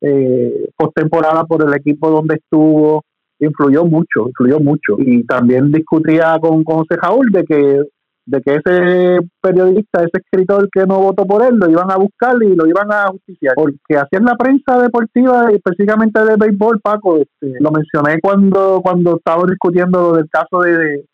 [0.00, 3.04] eh, postemporada por el equipo donde estuvo,
[3.38, 4.96] influyó mucho, influyó mucho.
[4.98, 7.82] Y también discutía con, con José Jaúl de que
[8.26, 12.34] de que ese periodista, ese escritor que no votó por él, lo iban a buscar
[12.42, 13.54] y lo iban a justiciar.
[13.54, 19.44] Porque hacían la prensa deportiva, específicamente de béisbol, Paco, este, lo mencioné cuando, cuando estaba
[19.48, 21.04] discutiendo del caso de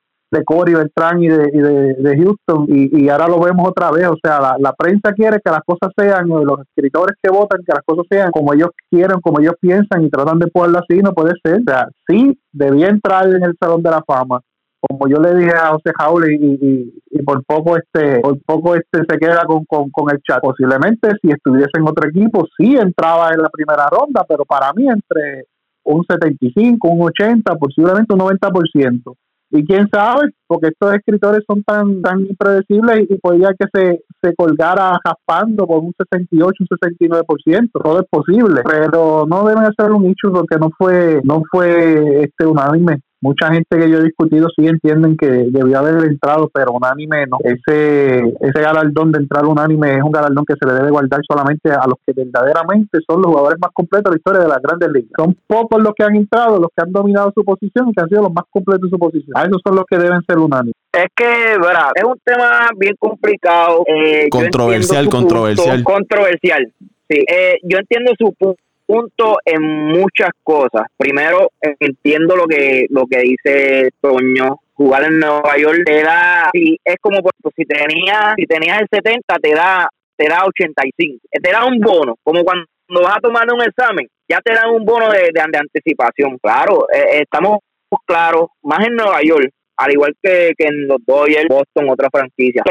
[0.45, 1.59] Corey Beltrán y de, y
[2.03, 5.39] de, Houston y, y, ahora lo vemos otra vez, o sea, la, la, prensa quiere
[5.45, 9.20] que las cosas sean, los escritores que votan, que las cosas sean como ellos quieren,
[9.20, 12.89] como ellos piensan y tratan de ponerlo así, no puede ser, o sea, sí, debía
[12.89, 14.41] entrar en el Salón de la Fama,
[14.80, 19.05] como yo le dije a José Jaúl y, y, por poco este por poco este
[19.09, 20.41] se queda con, con, con, el chat.
[20.41, 24.89] Posiblemente si estuviese en otro equipo sí entraba en la primera ronda pero para mí
[24.89, 25.47] entre
[25.85, 29.14] un 75 un 80 posiblemente un 90%
[29.53, 34.34] y quién sabe, porque estos escritores son tan tan impredecibles y podría que se, se
[34.34, 40.07] colgara raspando por un 68, un 69%, todo es posible, pero no deben ser un
[40.07, 44.66] hecho porque no fue no fue este unánime mucha gente que yo he discutido sí
[44.66, 47.39] entienden que debió haber entrado, pero unánime no.
[47.43, 51.70] Ese, ese galardón de entrar unánime es un galardón que se le debe guardar solamente
[51.70, 54.91] a los que verdaderamente son los jugadores más completos de la historia de las grandes
[54.91, 55.12] ligas.
[55.16, 58.09] Son pocos los que han entrado, los que han dominado su posición y que han
[58.09, 59.37] sido los más completos de su posición.
[59.37, 60.75] A esos son los que deben ser unánimes.
[60.93, 63.85] Es que, verdad, es un tema bien complicado.
[63.87, 65.85] Eh, controversial, controversial.
[65.85, 66.73] controversial,
[67.09, 67.25] sí.
[67.29, 68.61] Eh, yo entiendo su punto
[68.93, 70.82] punto en muchas cosas.
[70.99, 74.59] Primero, entiendo lo que lo que dice Toño.
[74.74, 77.18] Jugar en Nueva York te da, si es como
[77.55, 82.16] si tenías si tenías el 70 te da te da 85, te da un bono,
[82.22, 82.66] como cuando
[83.03, 86.38] vas a tomar un examen, ya te dan un bono de, de, anticipación.
[86.38, 87.59] Claro, eh, estamos
[88.07, 92.62] claros, más en Nueva York, al igual que, que en los Dodgers, Boston, otra franquicia.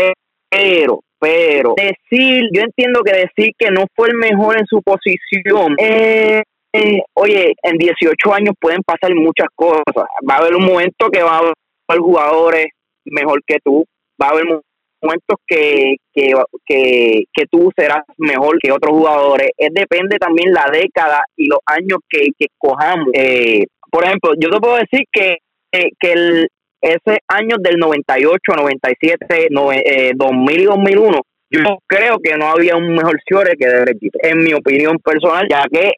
[0.51, 5.75] Pero pero decir, yo entiendo que decir que no fue el mejor en su posición,
[5.77, 6.41] eh,
[6.73, 10.07] eh, oye, en 18 años pueden pasar muchas cosas.
[10.27, 12.69] Va a haber un momento que va a haber jugadores
[13.05, 13.85] mejor que tú,
[14.19, 16.33] va a haber momentos que, que,
[16.65, 19.51] que, que tú serás mejor que otros jugadores.
[19.57, 23.09] Es depende también la década y los años que, que escojamos.
[23.13, 25.37] Eh, por ejemplo, yo te puedo decir que,
[25.71, 26.47] que el,
[26.81, 31.21] ese año del 98, 97, no, eh, 2000 y 2001,
[31.51, 35.65] yo creo que no había un mejor Ciore que Derek en mi opinión personal, ya
[35.71, 35.91] que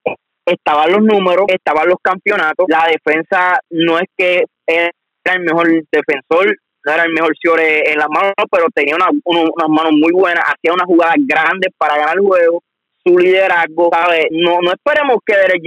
[0.46, 4.92] estaban los números, estaban los campeonatos, la defensa no es que era
[5.26, 9.70] el mejor defensor, no era el mejor Ciore en las manos, pero tenía una, unas
[9.70, 12.62] manos muy buenas, hacía unas jugadas grandes para ganar el juego,
[13.06, 14.28] su liderazgo, ¿sabes?
[14.32, 15.62] No, no esperemos que Derek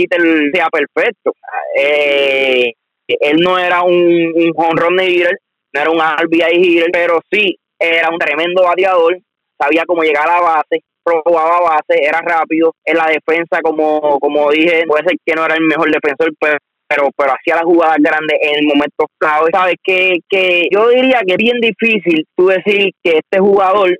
[0.52, 1.32] sea perfecto.
[1.78, 2.72] Eh,
[3.08, 5.38] él no era un, un honrón de hitter,
[5.72, 9.18] no era un RBI hitter, pero sí era un tremendo bateador,
[9.60, 14.50] sabía cómo llegar a la base, probaba base, era rápido, en la defensa, como, como
[14.50, 17.96] dije, puede ser que no era el mejor defensor, pero pero, pero hacía las jugadas
[17.98, 19.50] grandes en el momento clave.
[19.52, 23.98] Sabes que, que yo diría que es bien difícil tú decir que este jugador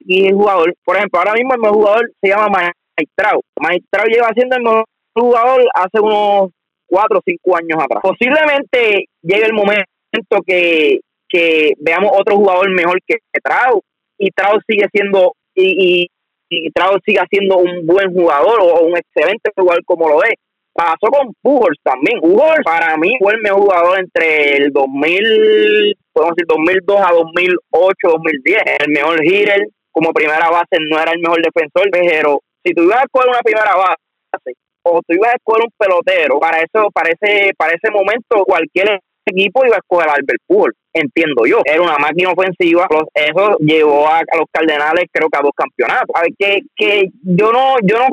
[0.00, 3.40] y el jugador, por ejemplo, ahora mismo el mejor jugador se llama Maestrao.
[3.60, 4.84] Maestrao lleva siendo el mejor
[5.14, 6.50] jugador hace unos
[6.92, 8.02] cuatro o cinco años atrás.
[8.02, 13.80] Posiblemente llegue el momento que, que veamos otro jugador mejor que Trau
[14.18, 16.04] y Trau sigue siendo y,
[16.50, 16.70] y, y
[17.06, 20.34] sigue siendo un buen jugador o un excelente jugador como lo es.
[20.74, 22.20] Pasó con Pujols también.
[22.20, 27.94] Pujols para mí fue el mejor jugador entre el 2000, podemos decir 2002 a 2008,
[28.02, 28.62] 2010.
[28.80, 33.04] El mejor hitter como primera base no era el mejor defensor, pero si tú ibas
[33.12, 34.52] a una primera base
[34.84, 39.00] o tú ibas a escoger un pelotero, para eso, para ese, para ese momento cualquier
[39.24, 41.60] equipo iba a escoger a Albert Pujols, entiendo yo.
[41.64, 46.10] Era una máquina ofensiva, eso llevó a, los Cardenales creo que a dos campeonatos.
[46.14, 48.06] A ver, que, que yo no, yo no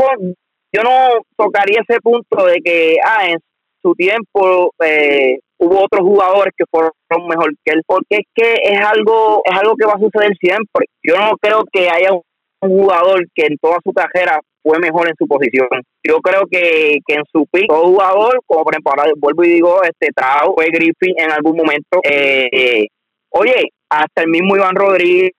[0.72, 3.40] yo no tocaría ese punto de que ah, en
[3.82, 6.92] su tiempo eh, hubo otros jugadores que fueron
[7.28, 10.86] mejor que él, porque es que es algo, es algo que va a suceder siempre.
[11.04, 12.22] Yo no creo que haya un
[12.62, 15.68] jugador que en toda su carrera fue mejor en su posición.
[16.06, 19.50] Yo creo que, que en su pick, todo jugador, como por ejemplo, ahora vuelvo y
[19.50, 22.00] digo, este Trau, fue Griffin en algún momento.
[22.04, 22.88] Eh,
[23.30, 25.32] oye, hasta el mismo Iván Rodríguez,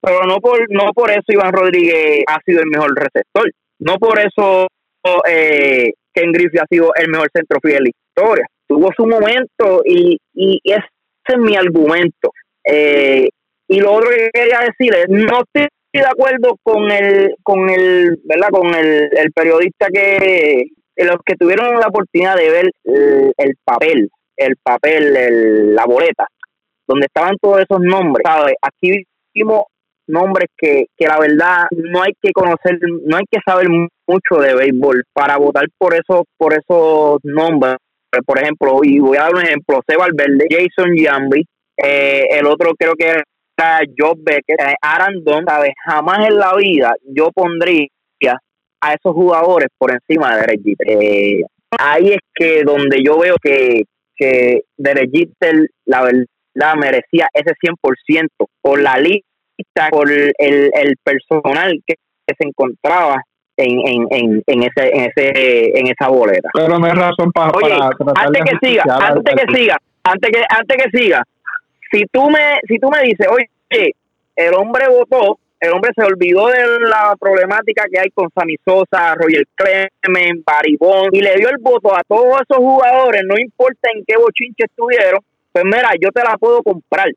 [0.00, 3.50] pero no por, no por eso Iván Rodríguez ha sido el mejor receptor.
[3.80, 4.66] No por eso
[5.28, 8.46] eh, Ken Griffin ha sido el mejor centrofiel de la historia.
[8.66, 10.86] Tuvo su momento y, y ese
[11.26, 12.30] es mi argumento.
[12.64, 13.28] Eh,
[13.68, 18.18] y lo otro que quería decir es, no estoy de acuerdo con el, con el,
[18.24, 18.48] ¿verdad?
[18.50, 20.64] Con el, el periodista que,
[20.96, 26.26] los que tuvieron la oportunidad de ver el, papel, el papel, la boleta,
[26.86, 28.24] donde estaban todos esos nombres.
[28.62, 29.64] Aquí vimos
[30.06, 34.54] nombres que, que la verdad no hay que conocer, no hay que saber mucho de
[34.54, 37.76] béisbol para votar por esos, por esos nombres.
[38.26, 41.44] Por ejemplo, y voy a dar un ejemplo, Seba Verde, Jason Jambi,
[41.76, 43.22] eh, el otro creo que
[43.96, 45.72] Joe Becker, Aaron Don, ¿sabes?
[45.84, 47.88] Jamás en la vida yo pondría
[48.80, 51.42] a esos jugadores por encima de Derek eh,
[51.76, 53.82] ahí es que donde yo veo que,
[54.16, 55.10] que Derek
[55.84, 58.28] la verdad, merecía ese 100%
[58.60, 61.94] por la lista, por el, el personal que,
[62.38, 63.22] se encontraba
[63.56, 66.50] en, en, en, en, ese, en, ese, en esa boleta.
[66.52, 67.52] Pero no es razón para.
[67.52, 67.74] Oye,
[68.16, 71.24] antes que siga, antes que siga, antes que, antes que siga,
[71.90, 73.94] si tú me, si tú me dices, oye,
[74.36, 79.14] el hombre votó, el hombre se olvidó de la problemática que hay con Sammy Sosa,
[79.16, 84.04] Roger Clemens, Baribón, y le dio el voto a todos esos jugadores, no importa en
[84.06, 85.20] qué bochinche estuvieron,
[85.52, 87.08] pues mira, yo te la puedo comprar,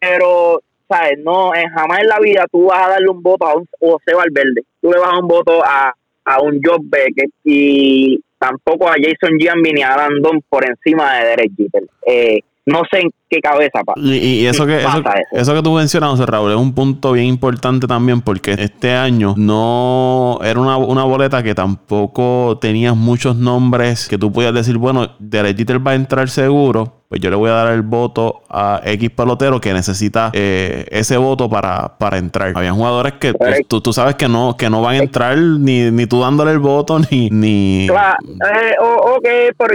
[0.00, 1.18] pero, ¿sabes?
[1.18, 4.14] No, en, jamás en la vida tú vas a darle un voto a un José
[4.14, 5.92] Valverde, tú le vas a dar un voto a,
[6.24, 11.52] a un Job Becker y, tampoco a Jason Giambi a Landon por encima de Derek
[11.56, 11.82] Jeter.
[12.06, 14.00] Eh, no sé en qué cabeza pasa.
[14.00, 14.84] Y, eso que
[15.32, 20.38] eso, que tú mencionas, Raúl, es un punto bien importante también porque este año no
[20.42, 25.86] era una, boleta que tampoco tenías muchos nombres que tú podías decir, bueno, Derek Jeter
[25.86, 29.60] va a entrar seguro, pues yo le voy a dar el voto a X pelotero
[29.60, 32.52] que necesita eh, ese voto para, para entrar.
[32.54, 33.32] Había jugadores que
[33.66, 36.58] tú, tú, sabes que no, que no van a entrar ni, ni tú dándole el
[36.58, 37.30] voto ni...
[37.30, 37.86] ni...
[37.88, 39.74] Claro, eh, ok, pero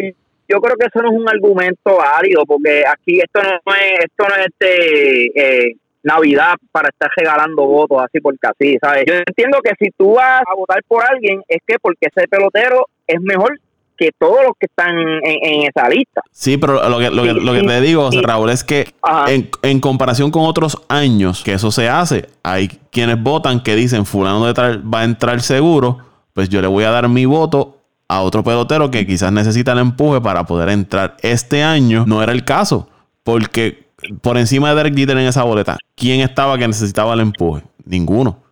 [0.54, 4.28] yo creo que eso no es un argumento válido porque aquí esto no es esto
[4.30, 9.06] no es este eh, Navidad para estar regalando votos así porque así, ¿sabes?
[9.08, 12.88] Yo entiendo que si tú vas a votar por alguien es que porque ese pelotero
[13.08, 13.58] es mejor
[13.98, 16.22] que todos los que están en, esa lista.
[16.32, 18.88] Sí, pero lo que, lo que, lo que te digo, Raúl, es que
[19.28, 24.06] en, en, comparación con otros años que eso se hace, hay quienes votan que dicen
[24.06, 26.00] fulano de tal va a entrar seguro,
[26.34, 29.80] pues yo le voy a dar mi voto a otro pelotero que quizás necesita el
[29.80, 31.16] empuje para poder entrar.
[31.22, 32.90] Este año no era el caso,
[33.24, 33.88] porque
[34.22, 37.64] por encima de Derek Jeter en esa boleta, ¿quién estaba que necesitaba el empuje?
[37.86, 38.44] Ninguno.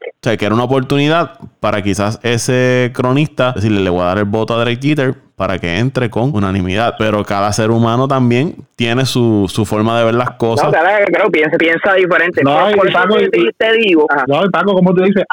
[0.00, 4.18] O sea, que era una oportunidad para quizás ese cronista decirle, le voy a dar
[4.18, 6.94] el voto a Derek Jeter para que entre con unanimidad.
[6.98, 10.66] Pero cada ser humano también tiene su, su forma de ver las cosas.
[10.66, 12.42] No, claro, piensa, piensa diferente.
[12.42, 13.16] No, y Paco,
[13.58, 14.06] te digo.
[14.26, 15.24] No, Paco, como tú dices,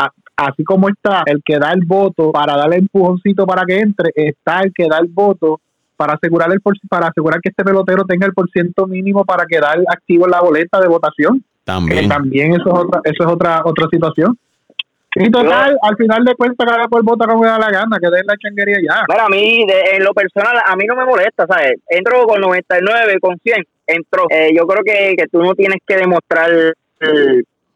[0.47, 4.61] así como está el que da el voto para darle empujoncito para que entre, está
[4.61, 5.59] el que da el voto
[5.95, 10.25] para asegurar el para asegurar que este pelotero tenga el porciento mínimo para quedar activo
[10.25, 11.43] en la boleta de votación.
[11.63, 12.09] También.
[12.09, 14.35] también eso es otra, eso es otra, otra situación.
[15.15, 18.25] Y total, al final de cuentas, cada cual vota como da la gana, que den
[18.25, 19.03] la changuería ya.
[19.09, 21.73] Mira, a mí, en lo personal, a mí no me molesta, ¿sabes?
[21.87, 24.23] Entro con 99, con 100, entro.
[24.29, 26.49] Eh, yo creo que, que tú no tienes que demostrar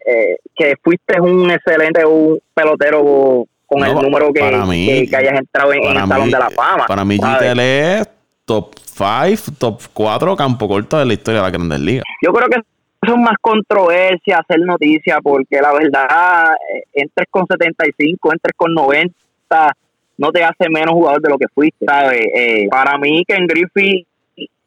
[0.05, 5.83] eh, que fuiste un excelente un pelotero con el número que, que, hayas entrado en,
[5.83, 6.85] el Salón de la Fama.
[6.85, 8.09] Para mí, GTL es
[8.45, 12.03] top 5, top 4 campo corto de la historia de la Grandes Ligas.
[12.21, 12.61] Yo creo que
[13.05, 19.75] son más controversia hacer noticia porque la verdad, eh, entres con 75, entres con 90,
[20.17, 24.05] no te hace menos jugador de lo que fuiste, eh, para mí, Ken Griffey,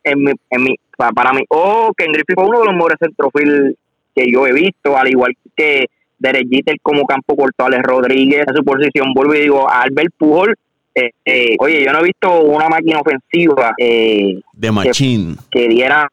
[0.05, 3.77] en mi, en mi, para mí, oh, Ken Griffey fue uno de los mejores centrofil
[4.19, 5.87] que yo he visto, al igual que
[6.19, 10.57] Derek Jeter como campo corto, Alex Rodríguez en su posición, vuelvo y digo, Albert Pujol,
[10.95, 16.09] eh, eh, oye, yo no he visto una máquina ofensiva eh, de machín que, diera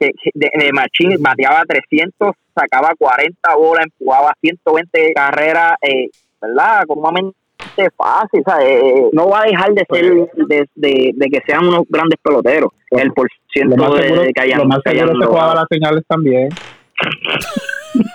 [0.00, 6.08] de, de machín, bateaba 300, sacaba 40 bolas, empujaba 120 carreras, eh,
[6.40, 6.84] ¿verdad?
[6.86, 7.34] Comúnmente
[7.96, 8.82] fácil, ¿sabes?
[9.12, 10.04] no va a dejar de ser
[10.36, 12.70] de, de, que sean unos grandes peloteros.
[12.90, 14.60] El por ciento de, que hayan.
[14.60, 16.48] Lo más seguro se jugaba las señales también.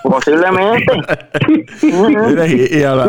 [0.04, 0.94] Posiblemente.
[1.82, 3.06] y, ahora,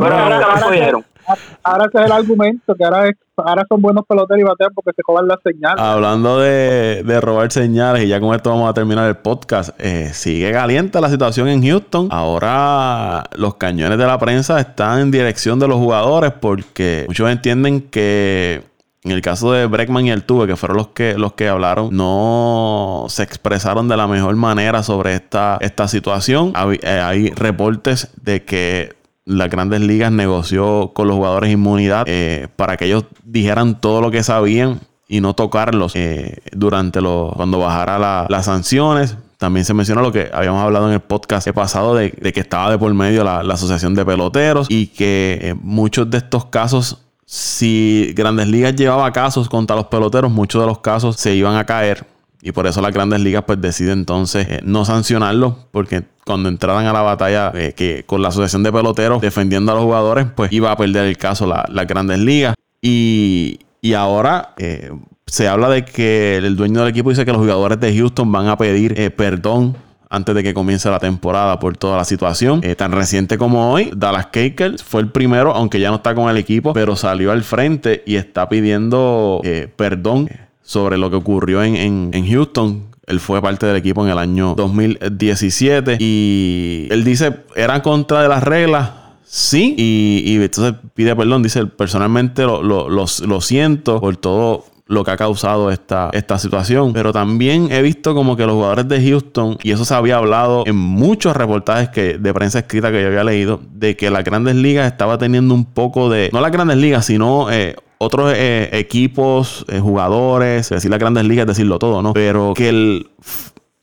[1.87, 5.29] ese es el argumento, que ahora, ahora son buenos peloteros y batean porque se cobran
[5.29, 5.81] las señales.
[5.81, 10.11] Hablando de, de, robar señales, y ya con esto vamos a terminar el podcast, eh,
[10.13, 12.09] sigue caliente la situación en Houston.
[12.11, 17.83] Ahora los cañones de la prensa están en dirección de los jugadores porque muchos entienden
[17.83, 18.70] que
[19.03, 23.07] en el caso de Breckman y Altuve, que fueron los que, los que hablaron, no
[23.09, 26.53] se expresaron de la mejor manera sobre esta, esta situación.
[26.55, 28.95] Hay, eh, hay reportes de que
[29.25, 34.11] las grandes ligas negoció con los jugadores inmunidad eh, para que ellos dijeran todo lo
[34.11, 39.17] que sabían y no tocarlos eh, durante los cuando bajara las sanciones.
[39.39, 42.77] También se menciona lo que habíamos hablado en el podcast pasado de, que estaba de
[42.77, 46.99] por medio la asociación de peloteros y que muchos de estos casos
[47.33, 51.65] si Grandes Ligas llevaba casos contra los peloteros, muchos de los casos se iban a
[51.65, 52.05] caer.
[52.43, 55.57] Y por eso las grandes ligas pues deciden entonces eh, no sancionarlo.
[55.71, 59.77] Porque cuando entraran a la batalla eh, que con la asociación de peloteros defendiendo a
[59.77, 62.57] los jugadores, pues iba a perder el caso las grandes ligas.
[62.83, 63.61] Y,
[63.97, 64.91] ahora eh,
[65.27, 68.49] se habla de que el dueño del equipo dice que los jugadores de Houston van
[68.49, 69.77] a pedir perdón
[70.11, 72.61] antes de que comience la temporada por toda la situación.
[72.65, 76.29] Eh, tan reciente como hoy, Dallas Cakers fue el primero, aunque ya no está con
[76.29, 80.29] el equipo, pero salió al frente y está pidiendo eh, perdón
[80.63, 82.91] sobre lo que ocurrió en, Houston.
[83.07, 88.29] Él fue parte del equipo en el año 2017 y él dice, era contra de
[88.29, 88.91] las reglas,
[89.33, 91.45] Sí, y, entonces pide perdón.
[91.45, 96.93] Dice, personalmente lo, lo, siento por todo lo que ha causado esta, esta situación.
[96.93, 100.65] Pero también he visto como que los jugadores de Houston, y eso se había hablado
[100.67, 104.57] en muchos reportajes que, de prensa escrita que yo había leído, de que las grandes
[104.57, 107.51] ligas estaba teniendo un poco de, no las grandes ligas, sino...
[107.51, 112.15] Eh, otros eh, equipos, eh, jugadores, decir las grandes ligas, decirlo todo, ¿no?
[112.15, 113.05] Pero que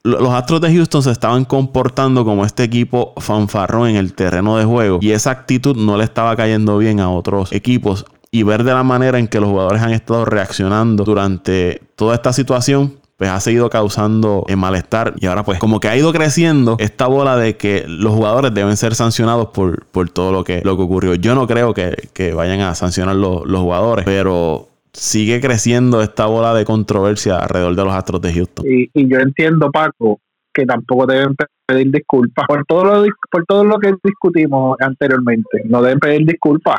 [0.01, 4.65] los Astros de Houston se estaban comportando como este equipo fanfarrón en el terreno de
[4.65, 8.05] juego y esa actitud no le estaba cayendo bien a otros equipos
[8.37, 12.31] y ver de la manera en que los jugadores han estado reaccionando durante toda esta
[12.33, 16.75] situación, pues ha seguido causando el malestar y ahora pues como que ha ido creciendo
[16.79, 20.77] esta bola de que los jugadores deben ser sancionados por, por todo lo que, lo
[20.77, 21.15] que ocurrió.
[21.15, 26.27] Yo no creo que, que vayan a sancionar los, los jugadores, pero sigue creciendo esta
[26.27, 28.65] bola de controversia alrededor de los Astros de Houston.
[28.67, 30.19] Y, y yo entiendo, Paco,
[30.53, 31.35] que tampoco deben
[31.65, 35.63] pedir disculpas por todo lo por todo lo que discutimos anteriormente.
[35.65, 36.77] No deben pedir disculpas.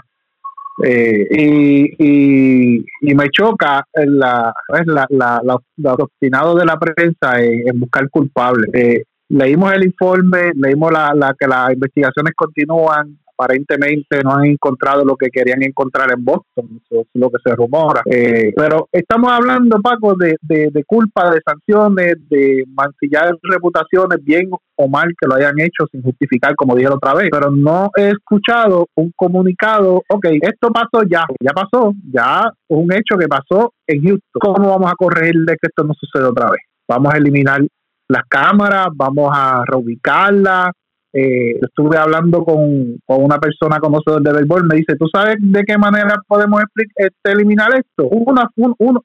[0.84, 4.52] Eh, y, y, y, me choca la,
[4.86, 8.70] la, la, obstinado de la prensa en, buscar culpables.
[8.72, 15.04] Eh, leímos el informe, leímos la, la, que las investigaciones continúan, aparentemente no han encontrado
[15.04, 18.02] lo que querían encontrar en Boston, eso es lo que se rumora.
[18.04, 24.88] Eh, pero estamos hablando, Paco, de, de, culpa, de sanciones, de mancillar reputaciones, bien o
[24.88, 27.28] mal que lo hayan hecho sin justificar, como dije otra vez.
[27.30, 33.16] Pero no he escuchado un comunicado, ok, esto pasó ya, ya pasó, ya un hecho
[33.18, 34.40] que pasó en Houston.
[34.40, 36.62] ¿Cómo vamos a corregirle que esto no suceda otra vez?
[36.88, 37.60] Vamos a eliminar
[38.08, 40.70] las cámaras, vamos a reubicarlas,
[41.18, 45.76] eh, estuve hablando con, una persona conocedor de béisbol, me dice, ¿tú sabes de qué
[45.76, 46.62] manera podemos
[46.96, 48.08] este, eliminar esto?
[48.08, 48.48] Una,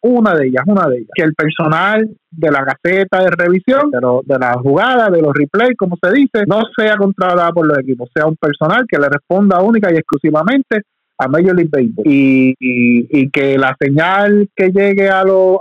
[0.02, 4.00] una de ellas, una de ellas, que el personal de la gaceta de revisión, de,
[4.26, 8.10] de la jugada, de los replays, como se dice, no sea contratada por los equipos,
[8.14, 10.84] sea un personal que le responda única y exclusivamente
[11.18, 15.60] a Major League Baseball y, y, que la señal que llegue a lo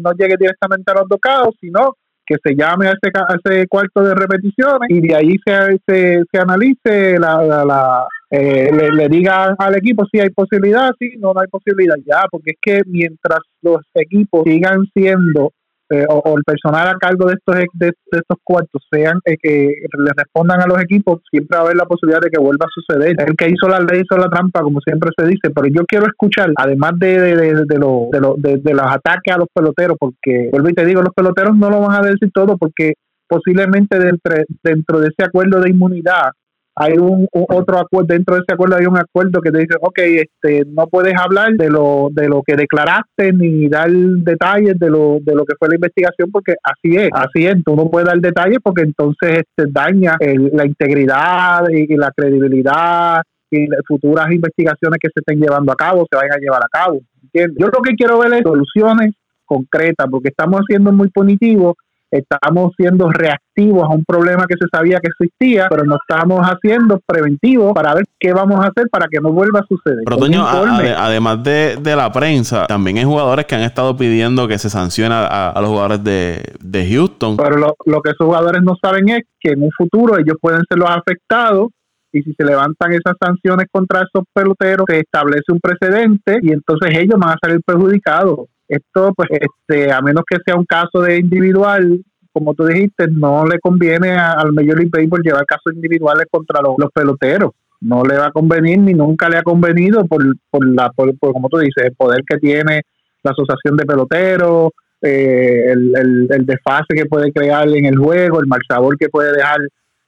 [0.00, 1.96] no llegue directamente a los docados, sino
[2.30, 3.10] que se llame a ese,
[3.44, 8.90] ese cuarto de repeticiones y de ahí se, se, se analice, la, la, eh, le,
[8.90, 11.96] le, diga al equipo si hay posibilidad, si no, no hay posibilidad.
[12.06, 15.50] Ya, porque es que mientras los equipos sigan siendo
[15.90, 20.12] eh, o, el personal a cargo de estos de, estos cuartos sean eh, que le
[20.16, 23.16] respondan a los equipos, siempre va a haber la posibilidad de que vuelva a suceder.
[23.18, 26.06] El que hizo la ley hizo la trampa, como siempre se dice, pero yo quiero
[26.06, 29.96] escuchar, además de, de, de, de, lo, de, lo, de, los ataques a los peloteros,
[29.98, 32.94] porque vuelvo y te digo, los peloteros no lo van a decir todo, porque
[33.28, 36.30] posiblemente dentro, dentro de ese acuerdo de inmunidad
[36.76, 39.98] hay un, otro acuerdo, dentro de ese acuerdo hay un acuerdo que te dice, ok,
[39.98, 45.18] este, no puedes hablar de lo, de lo que declaraste ni dar detalles de lo,
[45.20, 48.18] de lo que fue la investigación porque así es, así es, tú no puedes dar
[48.20, 50.16] detalles porque entonces este, daña
[50.52, 56.16] la integridad y, la credibilidad y futuras investigaciones que se estén llevando a cabo se
[56.16, 57.00] vayan a llevar a cabo.
[57.34, 59.14] Yo lo que quiero ver es soluciones
[59.44, 61.74] concretas porque estamos haciendo muy punitivo
[62.10, 67.00] estamos siendo reactivos a un problema que se sabía que existía, pero no estamos haciendo
[67.06, 70.00] preventivo para ver qué vamos a hacer para que no vuelva a suceder.
[70.04, 74.70] Pero, Toño, además de, la prensa, también hay jugadores que han estado pidiendo que se
[74.70, 77.36] sancione a, los jugadores de, Houston.
[77.36, 80.62] Pero lo, lo que esos jugadores no saben es que en un futuro ellos pueden
[80.68, 81.68] ser los afectados
[82.12, 86.90] y si se levantan esas sanciones contra esos peloteros, se establece un precedente y entonces
[86.96, 88.48] ellos van a salir perjudicados.
[88.70, 92.00] Esto, pues, este, a menos que sea un caso de individual,
[92.32, 96.76] como tú dijiste, no le conviene al Major League Baseball llevar casos individuales contra los,
[96.94, 97.50] peloteros.
[97.80, 101.48] No le va a convenir ni nunca le ha convenido por, por la, por, como
[101.48, 102.82] tú dices, el poder que tiene
[103.24, 104.70] la asociación de peloteros,
[105.02, 109.08] eh, el, el, el desfase que puede crear en el juego, el mal sabor que
[109.08, 109.58] puede dejar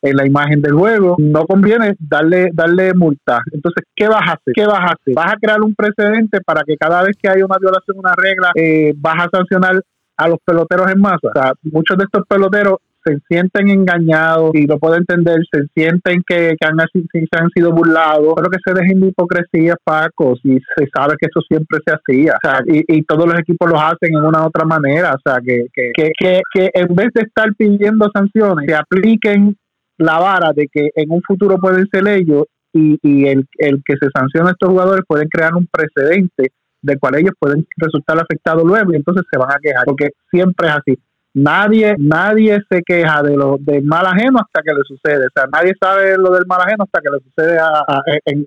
[0.02, 3.40] en la imagen del juego, no conviene darle darle multa.
[3.52, 4.54] Entonces, ¿qué vas a hacer?
[4.54, 5.14] ¿Qué vas a hacer?
[5.14, 8.50] Vas a crear un precedente para que cada vez que hay una violación una regla,
[8.54, 9.80] eh, vas a sancionar
[10.16, 11.28] a los peloteros en masa.
[11.28, 16.22] O sea, muchos de estos peloteros se sienten engañados y lo puedo entender, se sienten
[16.26, 20.88] que, han, se han sido burlados, pero que se dejen de hipocresía, Paco, y se
[20.94, 24.14] sabe que eso siempre se hacía, o sea, y, y todos los equipos lo hacen
[24.14, 28.08] en una otra manera, o sea, que, que, que, que en vez de estar pidiendo
[28.14, 29.56] sanciones, se apliquen
[30.04, 33.94] la vara de que en un futuro pueden ser ellos y, y el, el que
[34.00, 38.64] se sanciona a estos jugadores pueden crear un precedente del cual ellos pueden resultar afectados
[38.64, 40.98] luego y entonces se van a quejar, porque siempre es así.
[41.34, 45.24] Nadie, nadie se queja de lo del mal ajeno hasta que le sucede.
[45.24, 47.82] O sea, nadie sabe lo del mal ajeno hasta que le sucede a,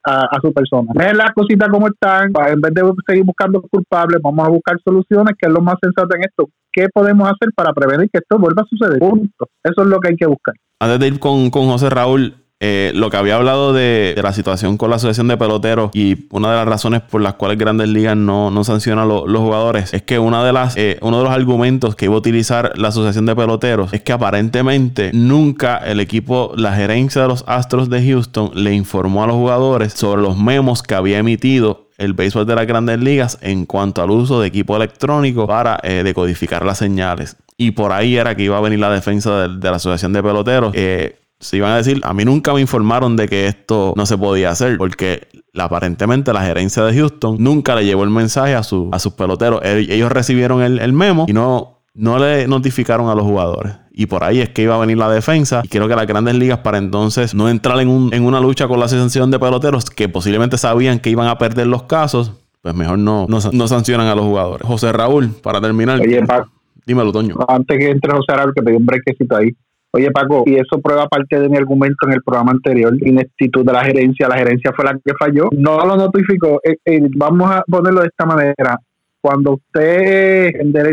[0.06, 0.92] a, su persona.
[0.94, 2.32] Ven las cositas como están.
[2.48, 6.16] En vez de seguir buscando culpables, vamos a buscar soluciones, que es lo más sensato
[6.16, 6.48] en esto.
[6.72, 9.00] ¿Qué podemos hacer para prevenir que esto vuelva a suceder?
[9.00, 9.48] Punto.
[9.64, 13.10] Eso es lo que hay que buscar antes de ir con, José Raúl, eh, lo
[13.10, 16.66] que había hablado de, la situación con la asociación de peloteros y una de las
[16.68, 20.44] razones por las cuales Grandes Ligas no, no sanciona a los jugadores es que una
[20.44, 23.92] de las, eh, uno de los argumentos que iba a utilizar la asociación de peloteros
[23.94, 29.24] es que aparentemente nunca el equipo, la gerencia de los Astros de Houston le informó
[29.24, 33.38] a los jugadores sobre los memos que había emitido el béisbol de las grandes ligas
[33.42, 37.38] en cuanto al uso de equipo electrónico para eh, decodificar las señales.
[37.58, 40.72] Y por ahí era que iba a venir la defensa de, la Asociación de Peloteros.
[40.76, 44.18] Eh, se iban a decir, a mí nunca me informaron de que esto no se
[44.18, 45.28] podía hacer, porque
[45.58, 49.62] aparentemente la gerencia de Houston nunca le llevó el mensaje a, su, a sus peloteros.
[49.64, 53.74] Ellos recibieron el, memo y no, no le notificaron a los jugadores.
[53.92, 55.62] Y por ahí es que iba a venir la defensa.
[55.64, 58.86] Y creo que las grandes ligas para entonces no entrar en una lucha con la
[58.86, 62.32] asociación de peloteros que posiblemente sabían que iban a perder los casos,
[62.62, 64.68] pues mejor no, no, sancionan a los jugadores.
[64.68, 66.00] José Raúl, para terminar.
[66.00, 66.50] Oye, Paco.
[66.86, 67.36] Dímelo, Toño.
[67.48, 69.52] Antes que entre José Raúl, que pedí un brequecito ahí.
[69.92, 73.72] Oye, Paco, y eso prueba parte de mi argumento en el programa anterior, ineptitud de
[73.72, 74.28] la gerencia.
[74.28, 75.48] La gerencia fue la que falló.
[75.54, 76.60] No lo notificó.
[76.64, 78.78] Eh, eh, vamos a ponerlo de esta manera
[79.26, 80.52] cuando usted,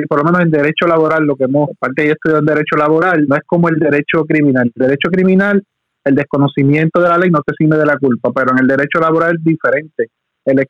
[0.09, 3.27] por lo menos en derecho laboral, lo que hemos, parte de estudiado en derecho laboral,
[3.29, 4.73] no es como el derecho criminal.
[4.75, 5.63] El derecho criminal,
[6.05, 9.01] el desconocimiento de la ley no te exime de la culpa, pero en el derecho
[9.01, 10.09] laboral es diferente.
[10.47, 10.67] El,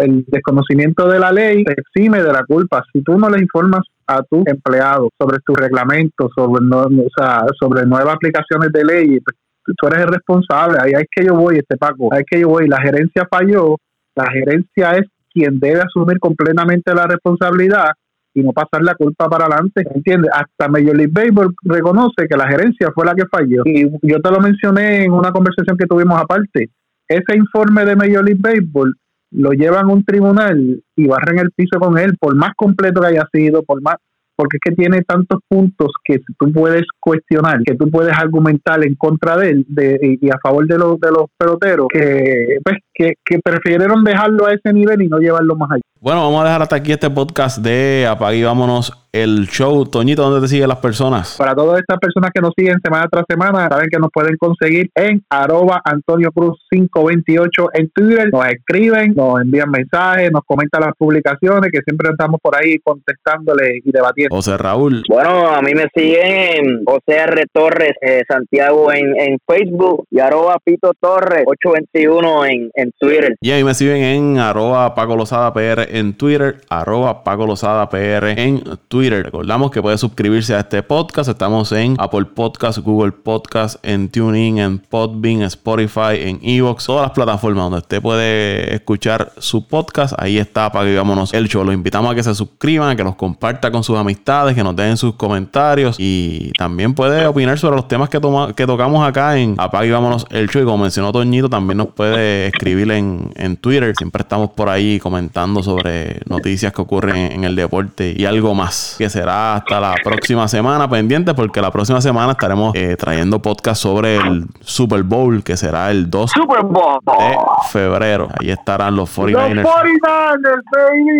[0.00, 2.84] el, desconocimiento de la ley te exime de la culpa.
[2.92, 7.44] Si tú no le informas a tu empleado sobre tus reglamentos, sobre, no, o sea,
[7.58, 9.36] sobre nuevas aplicaciones de ley, pues,
[9.76, 10.78] tú eres el responsable.
[10.80, 12.68] Ahí es que yo voy, este Paco, ahí es que yo voy.
[12.68, 13.76] La gerencia falló,
[14.14, 17.90] la gerencia es quien debe asumir completamente la responsabilidad
[18.34, 20.30] y no pasar la culpa para adelante, ¿entiendes?
[20.32, 23.62] Hasta Major League Baseball reconoce que la gerencia fue la que falló.
[23.64, 26.70] Y yo te lo mencioné en una conversación que tuvimos aparte.
[27.08, 28.94] Ese informe de Major League Baseball
[29.32, 33.08] lo llevan a un tribunal y barren el piso con él, por más completo que
[33.08, 33.96] haya sido, por más
[34.34, 38.94] porque es que tiene tantos puntos que tú puedes cuestionar, que tú puedes argumentar en
[38.96, 43.14] contra de él de, y a favor de los, de los peloteros, que, pues, que,
[43.24, 45.82] que prefirieron dejarlo a ese nivel y no llevarlo más allá.
[46.00, 49.84] Bueno, vamos a dejar hasta aquí este podcast de Apague y vámonos el show.
[49.84, 51.36] Toñito, ¿dónde te siguen las personas?
[51.38, 54.90] Para todas estas personas que nos siguen semana tras semana, saben que nos pueden conseguir
[54.94, 58.30] en arroba Antonio Cruz 528 en Twitter.
[58.32, 63.80] Nos escriben, nos envían mensajes, nos comentan las publicaciones, que siempre estamos por ahí contestándole
[63.84, 64.34] y debatiendo.
[64.34, 65.02] José Raúl.
[65.08, 67.44] Bueno, a mí me siguen José R.
[67.52, 73.36] Torres eh, Santiago en, en, Facebook y arroba Pito Torres 821 en, en Twitter.
[73.40, 78.30] Y ahí me siguen en arroba Paco Lozada PR en Twitter, arroba Paco Lozada PR
[78.40, 79.24] en Twitter.
[79.24, 81.28] Recordamos que puede suscribirse a este podcast.
[81.28, 87.12] Estamos en Apple Podcast, Google Podcast, en TuneIn, en Podbean, Spotify, en Evox, todas las
[87.12, 90.14] plataformas donde usted puede escuchar su podcast.
[90.18, 91.64] Ahí está para que vámonos el show.
[91.64, 94.76] Los invitamos a que se suscriban, a que nos comparta con sus amistades, que nos
[94.76, 98.20] den sus comentarios y también puede opinar sobre los temas que,
[98.56, 100.62] que tocamos acá en Apague y vámonos el show.
[100.62, 103.94] Y como mencionó Toñito, también nos puede escribir en, en Twitter.
[103.96, 108.96] Siempre estamos por ahí comentando sobre noticias que ocurren en el deporte y algo más
[108.98, 113.82] que será hasta la próxima semana pendiente porque la próxima semana estaremos eh, trayendo podcast
[113.82, 117.36] sobre el Super Bowl que será el 2 de
[117.70, 118.28] febrero.
[118.40, 119.68] Ahí estarán los 49ers,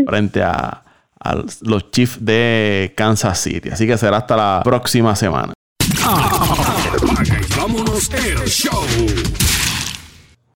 [0.06, 0.82] frente a,
[1.20, 3.70] a, los Chiefs de Kansas City.
[3.70, 5.52] Así que será hasta la próxima semana.
[7.56, 9.51] vámonos el show.